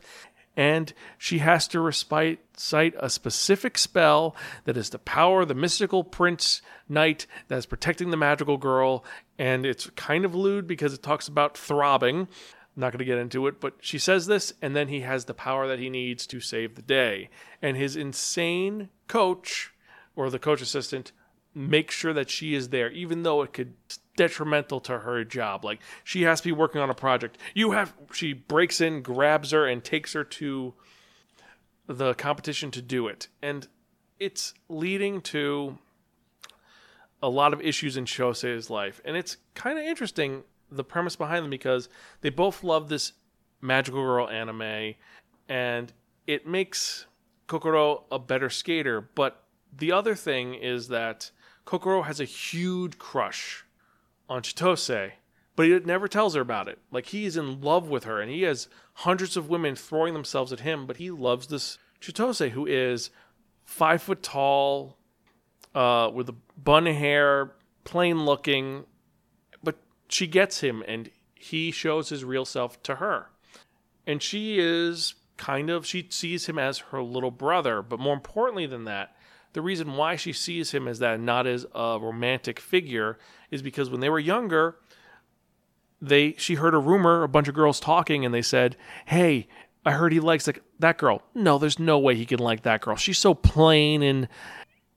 and 0.57 0.93
she 1.19 1.39
has 1.39 1.67
to 1.69 1.81
recite 1.81 2.39
a 2.99 3.11
specific 3.11 3.79
spell 3.79 4.37
that 4.65 4.77
is 4.77 4.91
the 4.91 4.99
power 4.99 5.43
of 5.43 5.49
the 5.49 5.55
mystical 5.55 6.05
prince 6.05 6.61
knight 6.89 7.27
that 7.49 7.59
is 7.59 7.67
protecting 7.67 8.11
the 8.11 8.17
magical 8.17 8.59
girl. 8.59 9.05
And 9.39 9.65
it's 9.65 9.89
kind 9.97 10.25
of 10.25 10.35
lewd 10.35 10.67
because 10.67 10.93
it 10.93 11.03
talks 11.03 11.27
about 11.27 11.57
throbbing 11.57 12.29
I'm 12.75 12.81
not 12.81 12.93
going 12.93 13.01
to 13.01 13.05
get 13.05 13.19
into 13.19 13.47
it, 13.49 13.61
but 13.61 13.75
she 13.81 13.99
says 13.99 14.27
this, 14.27 14.55
and 14.63 14.75
then 14.75 14.89
he 14.89 15.01
has 15.01 15.27
the 15.27 15.35
power 15.35 15.69
that 15.69 15.79
he 15.79 15.91
needs 15.91 16.27
to 16.29 16.41
save 16.41 16.75
the 16.75 16.83
day. 16.83 17.29
And 17.61 17.77
his 17.77 17.97
insane 17.97 18.89
coach 19.09 19.75
or 20.17 20.31
the 20.31 20.39
coach 20.39 20.63
assistant 20.63 21.13
makes 21.55 21.95
sure 21.95 22.13
that 22.13 22.31
she 22.31 22.55
is 22.55 22.71
there, 22.71 22.91
even 22.91 23.23
though 23.23 23.43
it 23.43 23.53
could 23.53 23.75
detrimental 24.17 24.81
to 24.81 25.01
her 25.01 25.25
job. 25.25 25.65
Like 25.65 25.81
she 26.05 26.23
has 26.23 26.41
to 26.41 26.49
be 26.49 26.53
working 26.53 26.81
on 26.81 26.91
a 26.91 26.95
project. 26.95 27.39
You 27.55 27.73
have 27.73 27.95
she 28.13 28.33
breaks 28.33 28.81
in, 28.81 29.03
grabs 29.03 29.51
her, 29.51 29.67
and 29.67 29.83
takes 29.83 30.13
her 30.13 30.25
to 30.25 30.75
the 31.87 32.15
competition 32.15 32.71
to 32.73 32.83
do 32.83 33.09
it. 33.09 33.29
And 33.43 33.67
it's 34.19 34.55
leading 34.69 35.21
to 35.23 35.79
a 37.23 37.29
lot 37.29 37.53
of 37.53 37.61
issues 37.61 37.97
in 37.97 38.05
Chitose's 38.05 38.71
life. 38.71 39.01
And 39.05 39.17
it's 39.17 39.37
kind 39.55 39.79
of 39.79 39.85
interesting 39.85 40.43
the 40.71 40.85
premise 40.85 41.17
behind 41.17 41.45
them 41.45 41.51
because 41.51 41.89
they 42.23 42.31
both 42.31 42.65
love 42.65 42.89
this 42.89 43.13
magical 43.61 44.03
girl 44.03 44.29
anime 44.29 44.95
and 45.49 45.93
it 46.27 46.47
makes 46.47 47.07
Kokoro 47.47 48.05
a 48.11 48.19
better 48.19 48.49
skater. 48.49 49.01
But 49.01 49.45
the 49.77 49.93
other 49.93 50.15
thing 50.15 50.55
is 50.55 50.89
that 50.89 51.31
Kokoro 51.65 52.03
has 52.03 52.21
a 52.21 52.25
huge 52.25 52.99
crush 52.99 53.65
on 54.29 54.43
Chitose, 54.43 55.13
but 55.57 55.67
he 55.67 55.79
never 55.81 56.09
tells 56.09 56.35
her 56.35 56.41
about 56.41 56.69
it. 56.69 56.79
Like 56.91 57.07
he 57.07 57.25
is 57.25 57.37
in 57.37 57.61
love 57.61 57.89
with 57.89 58.05
her 58.05 58.21
and 58.21 58.31
he 58.31 58.43
has 58.43 58.69
hundreds 58.95 59.37
of 59.37 59.49
women 59.49 59.77
throwing 59.77 60.15
themselves 60.15 60.53
at 60.53 60.61
him, 60.61 60.87
but 60.87 60.97
he 60.97 61.11
loves 61.11 61.47
this 61.47 61.79
Chitose 62.01 62.51
who 62.51 62.67
is 62.67 63.11
five 63.65 64.03
foot 64.03 64.23
tall, 64.23 64.97
uh, 65.75 66.11
with 66.13 66.29
a 66.29 66.35
bun 66.57 66.87
hair, 66.87 67.53
plain 67.85 68.25
looking, 68.25 68.85
but 69.63 69.77
she 70.09 70.27
gets 70.27 70.61
him 70.61 70.83
and 70.87 71.11
he 71.35 71.71
shows 71.71 72.09
his 72.09 72.25
real 72.25 72.45
self 72.45 72.83
to 72.85 72.97
her. 72.97 73.29
And 74.07 74.23
she 74.23 74.59
is 74.59 75.15
kind 75.37 75.71
of, 75.71 75.87
she 75.87 76.07
sees 76.11 76.47
him 76.47 76.59
as 76.59 76.79
her 76.79 77.03
little 77.03 77.31
brother. 77.31 77.83
But 77.83 78.01
more 78.01 78.15
importantly 78.15 78.67
than 78.67 78.85
that, 78.85 79.17
the 79.53 79.63
reason 79.63 79.97
why 79.97 80.17
she 80.17 80.33
sees 80.33 80.73
him 80.73 80.89
as 80.89 80.99
that, 81.01 81.21
not 81.21 81.47
as 81.47 81.67
a 81.75 81.99
romantic 82.01 82.59
figure, 82.59 83.19
is 83.51 83.63
because 83.63 83.91
when 83.91 84.01
they 84.01 84.09
were 84.09 84.19
younger, 84.19 84.77
they 86.01 86.35
she 86.39 86.55
heard 86.55 86.75
a 86.75 86.79
rumor, 86.79 87.23
a 87.23 87.29
bunch 87.29 87.49
of 87.49 87.55
girls 87.55 87.79
talking, 87.79 88.25
and 88.25 88.35
they 88.35 88.43
said, 88.43 88.77
"Hey, 89.07 89.49
I 89.85 89.93
heard 89.93 90.13
he 90.13 90.21
likes 90.21 90.47
like 90.47 90.63
that 90.79 90.99
girl." 90.99 91.23
No, 91.35 91.59
there's 91.59 91.79
no 91.79 91.99
way 91.99 92.15
he 92.15 92.27
can 92.27 92.39
like 92.39 92.63
that 92.63 92.81
girl. 92.81 92.97
She's 92.97 93.19
so 93.19 93.35
plain 93.35 94.03
and 94.03 94.29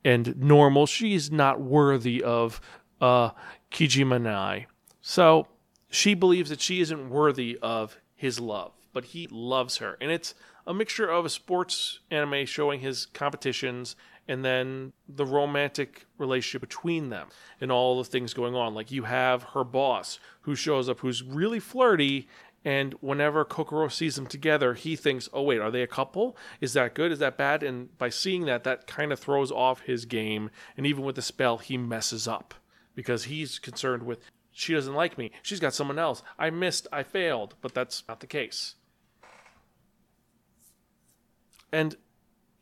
and 0.04 0.38
normal. 0.38 0.86
She's 0.86 1.32
not 1.32 1.60
worthy 1.60 2.24
of 2.24 2.62
uh, 3.02 3.32
Kijimanai. 3.72 4.66
So 5.02 5.48
she 5.90 6.14
believes 6.14 6.50
that 6.50 6.62
she 6.62 6.82
isn't 6.82 7.10
worthy 7.10 7.58
of 7.62 7.98
his 8.16 8.40
love, 8.40 8.74
but 8.94 9.06
he 9.06 9.28
loves 9.30 9.78
her. 9.78 9.98
And 10.02 10.12
it's 10.12 10.34
a 10.66 10.74
mixture 10.74 11.08
of 11.08 11.26
a 11.26 11.30
sports 11.30 12.00
anime 12.10 12.46
showing 12.46 12.80
his 12.80 13.06
competitions 13.08 13.96
and 14.28 14.44
then 14.44 14.94
the 15.08 15.26
romantic 15.26 16.06
relationship 16.18 16.62
between 16.62 17.10
them 17.10 17.28
and 17.62 17.72
all 17.72 17.98
the 17.98 18.04
things 18.04 18.34
going 18.34 18.56
on. 18.56 18.74
Like 18.74 18.92
you 18.92 19.04
have 19.04 19.44
her 19.54 19.64
boss 19.64 20.20
who 20.42 20.56
shows 20.56 20.90
up 20.90 21.00
who's 21.00 21.24
really 21.24 21.60
flirty. 21.60 22.28
And 22.64 22.94
whenever 22.94 23.46
Kokoro 23.46 23.90
sees 23.90 24.16
them 24.16 24.26
together, 24.26 24.74
he 24.74 24.96
thinks, 24.96 25.30
oh, 25.32 25.44
wait, 25.44 25.60
are 25.60 25.70
they 25.70 25.84
a 25.84 25.88
couple? 25.88 26.36
Is 26.60 26.74
that 26.74 26.96
good? 26.96 27.12
Is 27.12 27.20
that 27.20 27.38
bad? 27.38 27.62
And 27.62 27.96
by 28.00 28.10
seeing 28.10 28.46
that, 28.46 28.64
that 28.64 28.88
kind 28.88 29.12
of 29.12 29.20
throws 29.20 29.52
off 29.52 29.82
his 29.82 30.06
game. 30.06 30.50
And 30.76 30.88
even 30.88 31.04
with 31.04 31.16
the 31.16 31.22
spell, 31.22 31.60
he 31.60 31.78
messes 31.78 32.28
up 32.28 32.56
because 32.96 33.26
he's 33.26 33.60
concerned 33.60 34.02
with 34.02 34.20
she 34.52 34.74
doesn't 34.74 34.96
like 34.96 35.18
me. 35.18 35.32
She's 35.44 35.60
got 35.60 35.74
someone 35.74 36.00
else. 36.00 36.24
I 36.40 36.50
missed. 36.50 36.88
I 36.92 37.04
failed. 37.04 37.56
But 37.62 37.76
that's 37.76 38.04
not 38.08 38.22
the 38.22 38.26
case. 38.26 38.76
And 41.74 41.98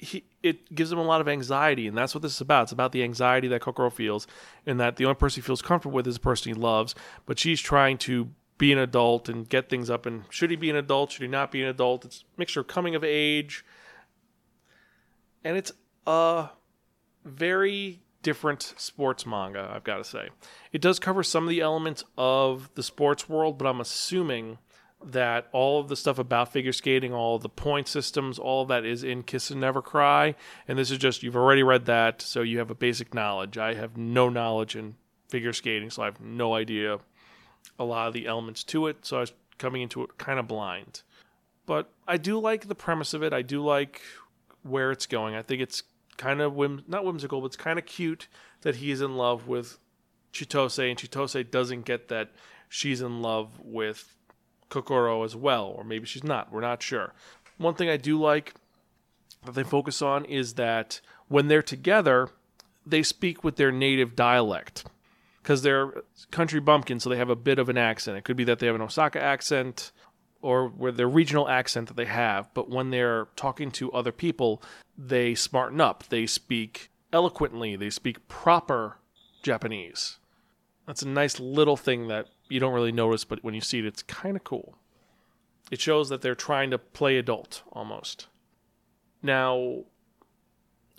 he, 0.04 0.24
it 0.42 0.74
gives 0.76 0.92
him 0.92 1.00
a 1.00 1.04
lot 1.04 1.22
of 1.22 1.28
anxiety, 1.28 1.88
and 1.88 1.98
that's 1.98 2.14
what 2.14 2.22
this 2.22 2.36
is 2.36 2.42
about. 2.42 2.64
It's 2.64 2.72
about 2.72 2.92
the 2.92 3.04
anxiety 3.04 3.48
that 3.48 3.62
Kokoro 3.62 3.90
feels, 3.90 4.28
and 4.66 4.80
that 4.80 4.98
the 4.98 5.06
only 5.06 5.16
person 5.16 5.42
he 5.42 5.46
feels 5.46 5.62
comfortable 5.62 5.96
with 5.96 6.08
is 6.08 6.16
the 6.16 6.22
person 6.22 6.54
he 6.54 6.60
loves. 6.60 6.94
But 7.26 7.40
she's 7.40 7.62
trying 7.62 7.98
to 8.00 8.30
be 8.58 8.72
an 8.72 8.78
adult 8.78 9.30
and 9.30 9.50
get 9.50 9.70
things 9.70 9.90
up. 9.90 10.06
And 10.06 10.26
should 10.30 10.50
he 10.50 10.56
be 10.56 10.70
an 10.70 10.76
adult? 10.76 11.12
Should 11.12 11.24
he 11.24 11.28
not 11.28 11.52
be 11.52 11.62
an 11.64 11.70
adult? 11.70 12.06
It's 12.06 12.22
a 12.22 12.40
mixture 12.40 12.60
of 12.60 12.68
coming 12.68 12.96
of 12.96 13.04
age, 13.04 13.66
and 15.44 15.58
it's 15.58 15.72
a 16.06 16.50
very 17.26 18.02
different 18.22 18.74
sports 18.78 19.26
manga, 19.26 19.70
I've 19.74 19.84
got 19.84 19.98
to 19.98 20.04
say. 20.04 20.30
It 20.72 20.82
does 20.82 21.00
cover 21.00 21.24
some 21.24 21.44
of 21.44 21.50
the 21.50 21.62
elements 21.62 22.04
of 22.18 22.70
the 22.76 22.84
sports 22.84 23.28
world, 23.28 23.58
but 23.58 23.68
I'm 23.68 23.82
assuming 23.82 24.58
that 25.12 25.48
all 25.52 25.80
of 25.80 25.90
the 25.90 25.96
stuff 25.96 26.20
about 26.20 26.52
figure 26.52 26.74
skating, 26.74 27.14
all 27.14 27.40
the 27.40 27.50
point 27.50 27.88
systems, 27.88 28.40
all 28.40 28.66
that 28.66 28.86
is 28.86 29.04
in 29.04 29.24
Kiss 29.24 29.52
and 29.52 29.62
Never 29.62 29.82
Cry. 29.82 30.36
And 30.68 30.78
this 30.78 30.92
is 30.92 30.98
just, 30.98 31.24
you've 31.24 31.36
already 31.36 31.64
read 31.64 31.86
that, 31.86 32.22
so 32.22 32.42
you 32.42 32.60
have 32.60 32.72
a 32.72 32.76
basic 32.76 33.14
knowledge. 33.14 33.58
I 33.58 33.74
have 33.74 33.98
no 33.98 34.30
knowledge 34.30 34.76
in 34.76 34.96
figure 35.30 35.54
skating, 35.54 35.90
so 35.90 36.04
I 36.04 36.06
have 36.06 36.22
no 36.22 36.54
idea 36.54 37.00
a 37.80 37.84
lot 37.84 38.08
of 38.08 38.14
the 38.14 38.28
elements 38.28 38.64
to 38.66 38.88
it. 38.88 39.06
So 39.06 39.18
I 39.18 39.22
was 39.22 39.34
coming 39.58 39.82
into 39.82 40.04
it 40.04 40.18
kind 40.18 40.40
of 40.40 40.48
blind. 40.48 41.02
But 41.66 41.90
I 42.08 42.18
do 42.18 42.40
like 42.40 42.68
the 42.68 42.76
premise 42.76 43.14
of 43.14 43.24
it. 43.24 43.34
I 43.34 43.42
do 43.42 43.64
like 43.64 44.02
where 44.64 44.92
it's 44.92 45.06
going. 45.06 45.36
I 45.36 45.42
think 45.42 45.62
it's 45.62 45.84
kind 46.18 46.42
of 46.42 46.54
whim 46.54 46.84
not 46.88 47.06
whimsical, 47.06 47.42
but 47.42 47.48
it's 47.48 47.56
kind 47.56 47.80
of 47.80 47.86
cute 47.86 48.28
that 48.62 48.76
he's 48.76 49.02
in 49.02 49.16
love 49.16 49.48
with 49.48 49.78
Chitose, 50.34 50.90
and 50.90 50.98
Chitose 50.98 51.50
doesn't 51.50 51.86
get 51.86 52.08
that 52.08 52.32
she's 52.68 53.02
in 53.02 53.22
love 53.22 53.60
with 53.64 54.16
Kokoro 54.70 55.24
as 55.24 55.36
well, 55.36 55.66
or 55.66 55.84
maybe 55.84 56.06
she's 56.06 56.24
not. 56.24 56.52
We're 56.52 56.62
not 56.62 56.82
sure. 56.82 57.14
One 57.58 57.76
thing 57.76 57.90
I 57.90 57.98
do 57.98 58.20
like 58.20 58.54
that 59.46 59.54
they 59.54 59.64
focus 59.64 60.02
on 60.02 60.26
is 60.26 60.56
that 60.56 61.02
when 61.28 61.48
they're 61.48 61.62
together, 61.62 62.30
they 62.86 63.04
speak 63.04 63.44
with 63.44 63.56
their 63.56 63.72
native 63.72 64.16
dialect 64.16 64.86
because 65.42 65.62
they're 65.62 66.04
country 66.32 66.60
bumpkins, 66.60 67.04
so 67.04 67.10
they 67.10 67.18
have 67.18 67.30
a 67.30 67.36
bit 67.36 67.60
of 67.60 67.70
an 67.70 67.78
accent. 67.78 68.18
It 68.18 68.24
could 68.24 68.38
be 68.38 68.46
that 68.46 68.60
they 68.60 68.68
have 68.68 68.76
an 68.76 68.82
Osaka 68.82 69.22
accent 69.22 69.92
or 70.42 70.68
where 70.68 70.92
their 70.92 71.08
regional 71.08 71.48
accent 71.48 71.88
that 71.88 71.96
they 71.96 72.06
have, 72.06 72.54
but 72.54 72.70
when 72.70 72.90
they're 72.90 73.28
talking 73.36 73.72
to 73.72 73.92
other 73.92 74.12
people, 74.12 74.62
they 74.98 75.34
smarten 75.36 75.80
up. 75.80 76.04
They 76.10 76.26
speak 76.26 76.90
eloquently, 77.14 77.76
they 77.76 77.90
speak 77.90 78.28
proper 78.28 78.98
Japanese. 79.42 80.18
That's 80.86 81.02
a 81.02 81.08
nice 81.08 81.40
little 81.40 81.78
thing 81.78 82.08
that 82.10 82.28
you 82.54 82.60
don't 82.60 82.74
really 82.74 82.92
notice, 82.92 83.24
but 83.24 83.44
when 83.44 83.56
you 83.56 83.62
see 83.62 83.80
it, 83.80 83.86
it's 83.86 84.04
kind 84.04 84.36
of 84.36 84.44
cool. 84.44 84.76
It 85.72 85.82
shows 85.82 86.10
that 86.10 86.22
they're 86.22 86.36
trying 86.36 86.70
to 86.70 86.78
play 86.78 87.18
adult 87.18 87.64
almost. 87.72 88.28
Now, 89.24 89.86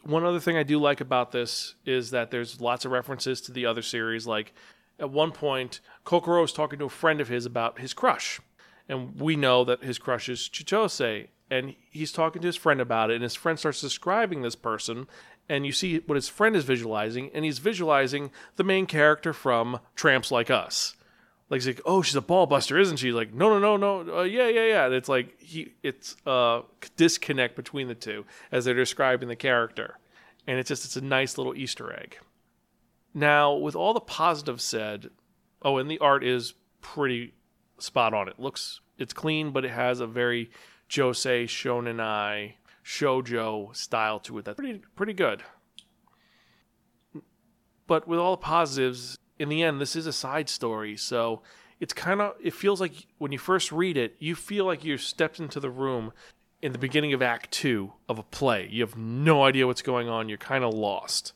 one 0.03 0.25
other 0.25 0.41
thing 0.41 0.57
I 0.57 0.65
do 0.65 0.81
like 0.81 1.01
about 1.01 1.31
this 1.31 1.77
is 1.87 2.11
that 2.11 2.33
there's 2.33 2.61
lots 2.61 2.85
of 2.85 2.91
references 2.91 3.41
to 3.43 3.53
the 3.53 3.67
other 3.67 3.83
series. 3.83 4.27
Like 4.27 4.53
at 4.99 5.11
one 5.11 5.31
point, 5.31 5.81
Kokoro 6.05 6.43
is 6.43 6.53
talking 6.53 6.81
to 6.81 6.87
a 6.87 6.91
friend 6.91 7.21
of 7.21 7.29
his 7.29 7.47
about 7.47 7.79
his 7.79 7.95
crush. 7.95 8.41
And 8.89 9.21
we 9.21 9.37
know 9.37 9.65
that 9.65 9.85
his 9.85 9.99
crush 9.99 10.29
is 10.29 10.51
Chitose 10.53 11.29
and 11.51 11.77
he's 11.89 12.11
talking 12.11 12.43
to 12.43 12.47
his 12.47 12.57
friend 12.57 12.81
about 12.81 13.11
it 13.11 13.15
and 13.15 13.23
his 13.23 13.35
friend 13.37 13.59
starts 13.59 13.81
describing 13.81 14.43
this 14.43 14.57
person 14.57 15.07
and 15.49 15.65
you 15.65 15.73
see 15.73 15.99
what 16.01 16.17
his 16.17 16.29
friend 16.29 16.57
is 16.57 16.65
visualizing 16.65 17.31
and 17.33 17.45
he's 17.45 17.59
visualizing 17.59 18.33
the 18.57 18.65
main 18.65 18.87
character 18.87 19.33
from 19.33 19.79
tramps 19.95 20.33
like 20.33 20.51
us 20.51 20.97
like 21.51 21.61
he's 21.61 21.67
like 21.67 21.81
oh 21.85 22.03
she's 22.03 22.17
a 22.17 22.23
ball 22.23 22.47
buster 22.47 22.79
isn't 22.79 22.97
she? 22.97 23.13
Like 23.13 23.33
no 23.33 23.59
no 23.59 23.77
no 23.77 24.03
no 24.03 24.19
uh, 24.19 24.23
yeah 24.23 24.49
yeah 24.49 24.67
yeah. 24.67 24.87
And 24.87 24.95
it's 24.95 25.09
like 25.09 25.41
he 25.41 25.75
it's 25.83 26.17
a 26.27 26.63
disconnect 26.97 27.57
between 27.57 27.89
the 27.89 27.95
two 27.95 28.25
as 28.51 28.65
they're 28.65 28.75
describing 28.75 29.29
the 29.29 29.37
character. 29.37 29.99
And 30.47 30.59
it's 30.59 30.69
just 30.69 30.85
it's 30.85 30.97
a 30.97 31.01
nice 31.01 31.39
little 31.39 31.55
easter 31.55 31.93
egg. 31.93 32.19
Now 33.13 33.55
with 33.55 33.77
all 33.77 33.95
the 33.95 34.01
positives 34.01 34.65
said 34.65 35.11
oh 35.63 35.79
and 35.79 35.91
the 35.91 35.99
art 35.99 36.25
is 36.25 36.55
pretty 36.81 37.35
spot 37.79 38.15
on. 38.15 38.29
It 38.29 38.39
looks 38.39 38.81
it's 38.99 39.13
clean 39.13 39.51
but 39.51 39.65
it 39.65 39.71
has 39.71 40.01
a 40.01 40.07
very 40.07 40.51
josei 40.89 41.45
shonenai 41.45 42.55
shojo 42.85 43.75
style 43.75 44.21
to 44.21 44.39
it 44.39 44.45
that's 44.45 44.57
pretty 44.57 44.81
pretty 44.97 45.13
good. 45.13 45.43
But 47.87 48.09
with 48.09 48.19
all 48.19 48.33
the 48.33 48.39
positives 48.39 49.19
in 49.39 49.49
the 49.49 49.63
end 49.63 49.81
this 49.81 49.97
is 49.97 50.07
a 50.07 50.13
side 50.13 50.49
story 50.49 50.97
so 50.97 51.43
it's 51.81 51.93
kind 51.93 52.21
of 52.21 52.35
it 52.43 52.53
feels 52.53 52.81
like 52.81 53.07
when 53.19 53.33
you 53.33 53.39
first 53.39 53.73
read 53.73 53.97
it 53.97 54.17
you 54.19 54.35
feel 54.35 54.65
like 54.65 54.85
you 54.85 54.97
stepped 54.97 55.39
into 55.39 55.61
the 55.61 55.71
room 55.71 56.13
in 56.65 56.73
the 56.73 56.79
beginning 56.79 57.13
of 57.13 57.21
act 57.21 57.51
2 57.51 57.93
of 58.09 58.19
a 58.19 58.23
play. 58.23 58.67
You 58.71 58.81
have 58.81 58.97
no 58.97 59.45
idea 59.45 59.67
what's 59.67 59.83
going 59.83 60.09
on. 60.09 60.31
You're 60.31 60.39
kind 60.39 60.65
of 60.65 60.73
lost. 60.73 61.35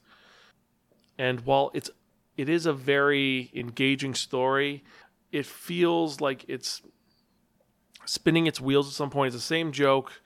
And 1.19 1.41
while 1.41 1.71
it's 1.75 1.91
it 2.39 2.49
is 2.49 2.65
a 2.65 2.73
very 2.73 3.51
engaging 3.55 4.15
story 4.15 4.85
it 5.31 5.45
feels 5.45 6.23
like 6.23 6.47
it's 6.49 6.81
spinning 8.07 8.47
its 8.47 8.59
wheels 8.59 8.89
at 8.89 8.95
some 8.95 9.11
point. 9.11 9.35
It's 9.35 9.37
the 9.37 9.47
same 9.47 9.71
joke, 9.71 10.23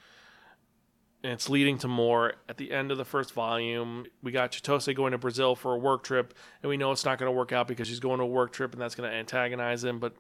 and 1.23 1.33
it's 1.33 1.49
leading 1.49 1.79
to 1.79 1.89
more. 1.89 2.35
At 2.49 2.57
the 2.57 2.73
end 2.73 2.91
of 2.91 2.99
the 2.99 3.05
first 3.05 3.33
volume, 3.33 4.07
we 4.23 4.33
got 4.33 4.53
Chitose 4.53 4.95
going 4.95 5.13
to 5.13 5.19
Brazil 5.19 5.55
for 5.55 5.75
a 5.75 5.79
work 5.79 6.03
trip, 6.03 6.35
and 6.63 6.69
we 6.71 6.77
know 6.77 6.93
it's 6.93 7.05
not 7.05 7.19
going 7.19 7.31
to 7.31 7.37
work 7.37 7.53
out 7.53 7.69
because 7.69 7.89
she's 7.89 8.01
going 8.01 8.19
to 8.19 8.25
a 8.25 8.27
work 8.27 8.53
trip, 8.53 8.73
and 8.73 8.81
that's 8.81 8.95
going 8.95 9.09
to 9.09 9.17
antagonize 9.17 9.85
him. 9.85 9.99
But 9.99 10.15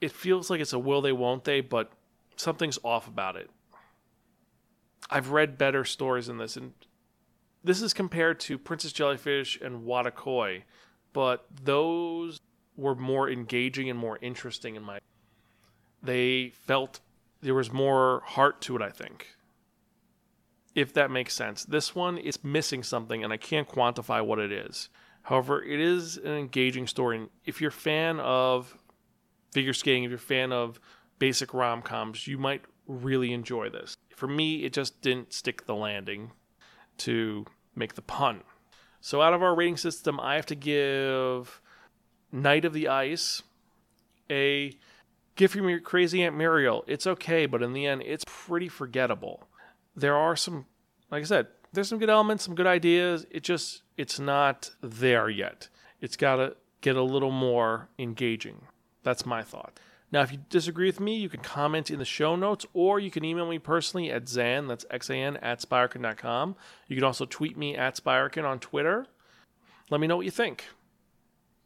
it 0.00 0.12
feels 0.12 0.50
like 0.50 0.60
it's 0.60 0.72
a 0.72 0.78
will 0.78 1.00
they, 1.00 1.12
won't 1.12 1.44
they, 1.44 1.60
but 1.60 1.92
something's 2.36 2.78
off 2.84 3.08
about 3.08 3.36
it. 3.36 3.50
I've 5.08 5.30
read 5.30 5.58
better 5.58 5.84
stories 5.84 6.26
than 6.26 6.38
this, 6.38 6.56
and 6.56 6.72
this 7.64 7.82
is 7.82 7.92
compared 7.92 8.40
to 8.40 8.58
Princess 8.58 8.92
Jellyfish 8.92 9.58
and 9.60 9.84
Koi, 10.14 10.64
but 11.12 11.46
those 11.62 12.40
were 12.76 12.94
more 12.94 13.28
engaging 13.28 13.90
and 13.90 13.98
more 13.98 14.18
interesting 14.22 14.76
in 14.76 14.82
my. 14.82 15.00
They 16.02 16.50
felt 16.50 17.00
there 17.42 17.54
was 17.54 17.72
more 17.72 18.22
heart 18.24 18.60
to 18.62 18.76
it, 18.76 18.82
I 18.82 18.90
think. 18.90 19.26
If 20.74 20.92
that 20.94 21.10
makes 21.10 21.34
sense. 21.34 21.64
This 21.64 21.94
one 21.94 22.16
is 22.16 22.44
missing 22.44 22.82
something, 22.82 23.24
and 23.24 23.32
I 23.32 23.36
can't 23.36 23.68
quantify 23.68 24.24
what 24.24 24.38
it 24.38 24.52
is. 24.52 24.88
However, 25.22 25.62
it 25.62 25.80
is 25.80 26.16
an 26.16 26.32
engaging 26.32 26.86
story. 26.86 27.18
And 27.18 27.28
if 27.44 27.60
you're 27.60 27.68
a 27.68 27.72
fan 27.72 28.20
of 28.20 28.76
figure 29.52 29.72
skating, 29.72 30.04
if 30.04 30.10
you're 30.10 30.16
a 30.16 30.20
fan 30.20 30.52
of 30.52 30.80
basic 31.18 31.52
rom 31.52 31.82
coms, 31.82 32.26
you 32.26 32.38
might 32.38 32.62
really 32.86 33.32
enjoy 33.32 33.68
this. 33.68 33.96
For 34.14 34.26
me, 34.26 34.64
it 34.64 34.72
just 34.72 35.00
didn't 35.02 35.32
stick 35.32 35.66
the 35.66 35.74
landing 35.74 36.32
to 36.98 37.46
make 37.74 37.94
the 37.94 38.02
pun. 38.02 38.42
So, 39.00 39.22
out 39.22 39.32
of 39.32 39.42
our 39.42 39.54
rating 39.54 39.76
system, 39.76 40.20
I 40.20 40.34
have 40.34 40.46
to 40.46 40.54
give 40.54 41.60
Knight 42.32 42.64
of 42.64 42.72
the 42.72 42.88
Ice 42.88 43.42
a 44.30 44.76
gift 45.36 45.54
from 45.54 45.68
your 45.68 45.80
crazy 45.80 46.22
Aunt 46.22 46.36
Muriel. 46.36 46.84
It's 46.86 47.06
okay, 47.06 47.46
but 47.46 47.62
in 47.62 47.72
the 47.72 47.86
end, 47.86 48.02
it's 48.04 48.24
pretty 48.26 48.68
forgettable. 48.68 49.48
There 50.00 50.16
are 50.16 50.36
some, 50.36 50.66
like 51.10 51.22
I 51.22 51.26
said, 51.26 51.46
there's 51.72 51.88
some 51.88 51.98
good 51.98 52.10
elements, 52.10 52.44
some 52.44 52.54
good 52.54 52.66
ideas. 52.66 53.26
It 53.30 53.42
just, 53.42 53.82
it's 53.96 54.18
not 54.18 54.70
there 54.82 55.28
yet. 55.28 55.68
It's 56.00 56.16
got 56.16 56.36
to 56.36 56.56
get 56.80 56.96
a 56.96 57.02
little 57.02 57.30
more 57.30 57.88
engaging. 57.98 58.62
That's 59.02 59.26
my 59.26 59.42
thought. 59.42 59.78
Now, 60.12 60.22
if 60.22 60.32
you 60.32 60.38
disagree 60.48 60.86
with 60.86 60.98
me, 60.98 61.16
you 61.16 61.28
can 61.28 61.40
comment 61.40 61.90
in 61.90 61.98
the 61.98 62.04
show 62.04 62.34
notes 62.34 62.66
or 62.72 62.98
you 62.98 63.10
can 63.10 63.24
email 63.24 63.48
me 63.48 63.58
personally 63.58 64.10
at 64.10 64.24
Xan, 64.24 64.66
that's 64.66 64.84
X-A-N, 64.90 65.36
at 65.36 65.60
Spiraken.com. 65.60 66.56
You 66.88 66.96
can 66.96 67.04
also 67.04 67.26
tweet 67.26 67.56
me 67.56 67.76
at 67.76 67.96
Spiraken 67.96 68.44
on 68.44 68.58
Twitter. 68.58 69.06
Let 69.88 70.00
me 70.00 70.06
know 70.06 70.16
what 70.16 70.24
you 70.24 70.32
think. 70.32 70.64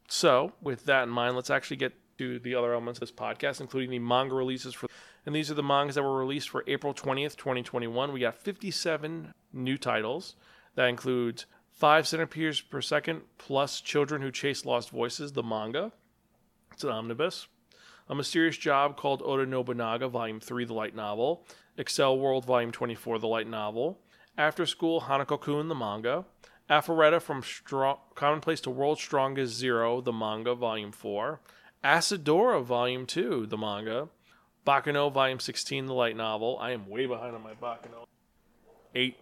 So, 0.08 0.52
with 0.60 0.84
that 0.84 1.04
in 1.04 1.08
mind, 1.08 1.36
let's 1.36 1.50
actually 1.50 1.78
get 1.78 1.94
to 2.18 2.38
the 2.38 2.54
other 2.54 2.72
elements 2.72 2.98
of 2.98 3.08
this 3.08 3.12
podcast, 3.12 3.60
including 3.60 3.90
the 3.90 3.98
manga 3.98 4.34
releases 4.34 4.74
for. 4.74 4.88
And 5.26 5.34
these 5.34 5.50
are 5.50 5.54
the 5.54 5.62
mangas 5.62 5.94
that 5.94 6.02
were 6.02 6.18
released 6.18 6.50
for 6.50 6.64
April 6.66 6.92
20th, 6.92 7.36
2021. 7.36 8.12
We 8.12 8.20
got 8.20 8.34
57 8.34 9.32
new 9.52 9.78
titles. 9.78 10.36
That 10.74 10.88
includes 10.88 11.46
5 11.72 12.06
centimeters 12.06 12.60
per 12.60 12.80
second 12.80 13.22
plus 13.38 13.80
Children 13.80 14.22
Who 14.22 14.30
Chase 14.30 14.64
Lost 14.64 14.90
Voices, 14.90 15.32
the 15.32 15.42
manga. 15.42 15.92
It's 16.72 16.84
an 16.84 16.90
omnibus. 16.90 17.46
A 18.08 18.14
Mysterious 18.14 18.58
Job 18.58 18.96
called 18.98 19.22
Oda 19.24 19.46
Nobunaga, 19.46 20.08
Volume 20.08 20.40
3, 20.40 20.66
the 20.66 20.74
light 20.74 20.94
novel. 20.94 21.46
Accel 21.78 22.18
World, 22.18 22.44
Volume 22.44 22.70
24, 22.70 23.18
the 23.18 23.26
light 23.26 23.48
novel. 23.48 24.00
After 24.36 24.66
School, 24.66 25.02
Hanako 25.02 25.40
Kun, 25.40 25.68
the 25.68 25.74
manga. 25.74 26.24
Arifureta 26.68 27.20
from 27.20 27.42
Strong- 27.42 27.98
Commonplace 28.14 28.60
to 28.62 28.70
World's 28.70 29.00
Strongest 29.00 29.54
Zero, 29.54 30.00
the 30.00 30.12
manga, 30.12 30.54
Volume 30.54 30.92
4. 30.92 31.40
Asadora, 31.82 32.62
Volume 32.62 33.06
2, 33.06 33.46
the 33.46 33.58
manga. 33.58 34.08
Baccano, 34.66 35.12
Volume 35.12 35.40
16, 35.40 35.86
the 35.86 35.92
light 35.92 36.16
novel. 36.16 36.58
I 36.60 36.70
am 36.70 36.88
way 36.88 37.06
behind 37.06 37.34
on 37.34 37.42
my 37.42 37.52
Baccano. 37.54 38.04
8. 38.94 39.16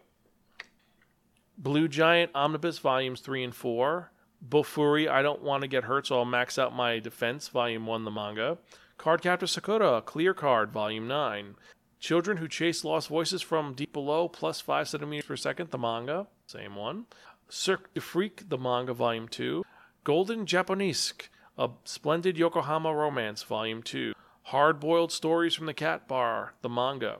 Blue 1.58 1.88
Giant 1.88 2.30
Omnibus, 2.34 2.78
Volumes 2.78 3.20
3 3.20 3.44
and 3.44 3.54
4. 3.54 4.10
Bofuri, 4.48 5.08
I 5.08 5.22
Don't 5.22 5.42
Want 5.42 5.62
to 5.62 5.68
Get 5.68 5.84
Hurt, 5.84 6.06
so 6.06 6.18
I'll 6.18 6.24
max 6.24 6.58
out 6.58 6.74
my 6.74 6.98
defense, 6.98 7.48
Volume 7.48 7.86
1, 7.86 8.04
the 8.04 8.10
manga. 8.10 8.58
Cardcaptor 8.98 9.48
Sakura, 9.48 10.02
Clear 10.02 10.34
Card, 10.34 10.72
Volume 10.72 11.08
9. 11.08 11.56
Children 11.98 12.38
Who 12.38 12.48
Chase 12.48 12.84
Lost 12.84 13.08
Voices 13.08 13.42
from 13.42 13.74
Deep 13.74 13.92
Below, 13.92 14.28
plus 14.28 14.60
5 14.60 14.88
centimeters 14.88 15.26
per 15.26 15.36
second, 15.36 15.70
the 15.70 15.78
manga, 15.78 16.26
same 16.46 16.76
one. 16.76 17.06
Cirque 17.48 17.92
du 17.94 18.00
Freak, 18.00 18.48
the 18.48 18.58
manga, 18.58 18.92
Volume 18.92 19.28
2. 19.28 19.64
Golden 20.04 20.46
Japonesque, 20.46 21.28
A 21.58 21.70
Splendid 21.84 22.36
Yokohama 22.36 22.92
Romance, 22.92 23.42
Volume 23.44 23.82
2. 23.82 24.12
Hard 24.46 24.80
Boiled 24.80 25.12
Stories 25.12 25.54
from 25.54 25.66
the 25.66 25.72
Cat 25.72 26.08
Bar, 26.08 26.54
the 26.62 26.68
manga. 26.68 27.18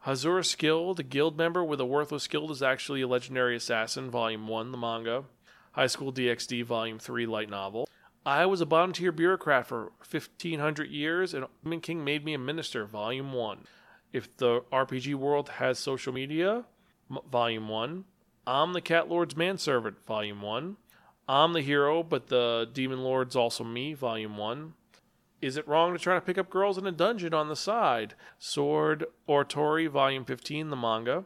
Hazure 0.00 0.42
Skill, 0.42 0.94
the 0.94 1.02
guild 1.02 1.38
member 1.38 1.64
with 1.64 1.80
a 1.80 1.86
worthless 1.86 2.24
skill 2.24 2.50
is 2.50 2.62
actually 2.62 3.00
a 3.00 3.08
legendary 3.08 3.56
assassin, 3.56 4.10
Volume 4.10 4.46
1, 4.46 4.72
the 4.72 4.78
manga. 4.78 5.24
High 5.72 5.86
School 5.86 6.12
DxD 6.12 6.64
Volume 6.64 6.98
3 6.98 7.24
light 7.24 7.48
novel. 7.48 7.88
I 8.26 8.46
was 8.46 8.60
a 8.60 8.66
bottom 8.66 8.92
tier 8.92 9.12
bureaucrat 9.12 9.66
for 9.66 9.92
1500 10.10 10.90
years, 10.90 11.32
and 11.32 11.46
Demon 11.62 11.80
King 11.80 12.04
made 12.04 12.24
me 12.24 12.34
a 12.34 12.38
minister, 12.38 12.84
Volume 12.84 13.32
1. 13.32 13.60
If 14.12 14.36
the 14.36 14.62
RPG 14.72 15.14
world 15.14 15.48
has 15.50 15.78
social 15.78 16.12
media, 16.12 16.64
Volume 17.30 17.68
1. 17.68 18.04
I'm 18.46 18.72
the 18.72 18.80
Cat 18.80 19.08
Lord's 19.08 19.36
manservant, 19.36 20.04
Volume 20.04 20.42
1. 20.42 20.76
I'm 21.28 21.52
the 21.52 21.62
hero, 21.62 22.02
but 22.02 22.26
the 22.26 22.68
Demon 22.72 23.02
Lord's 23.02 23.36
also 23.36 23.64
me, 23.64 23.94
Volume 23.94 24.36
1. 24.36 24.74
Is 25.42 25.56
it 25.56 25.68
wrong 25.68 25.92
to 25.92 25.98
try 25.98 26.14
to 26.14 26.20
pick 26.20 26.38
up 26.38 26.48
girls 26.48 26.78
in 26.78 26.86
a 26.86 26.92
dungeon 26.92 27.34
on 27.34 27.48
the 27.48 27.56
side? 27.56 28.14
Sword 28.38 29.04
Oratoria, 29.28 29.90
Volume 29.90 30.24
15, 30.24 30.70
the 30.70 30.76
manga. 30.76 31.24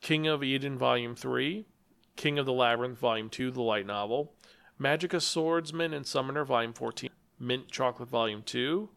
King 0.00 0.28
of 0.28 0.44
Eden, 0.44 0.78
Volume 0.78 1.16
3. 1.16 1.66
King 2.14 2.38
of 2.38 2.46
the 2.46 2.52
Labyrinth, 2.52 2.98
Volume 2.98 3.28
2, 3.28 3.50
the 3.50 3.62
light 3.62 3.86
novel. 3.86 4.32
Magica 4.80 5.20
Swordsman 5.20 5.92
and 5.92 6.06
Summoner, 6.06 6.44
Volume 6.44 6.72
14. 6.72 7.10
Mint 7.40 7.68
Chocolate, 7.68 8.08
Volume 8.08 8.42
2. 8.42 8.90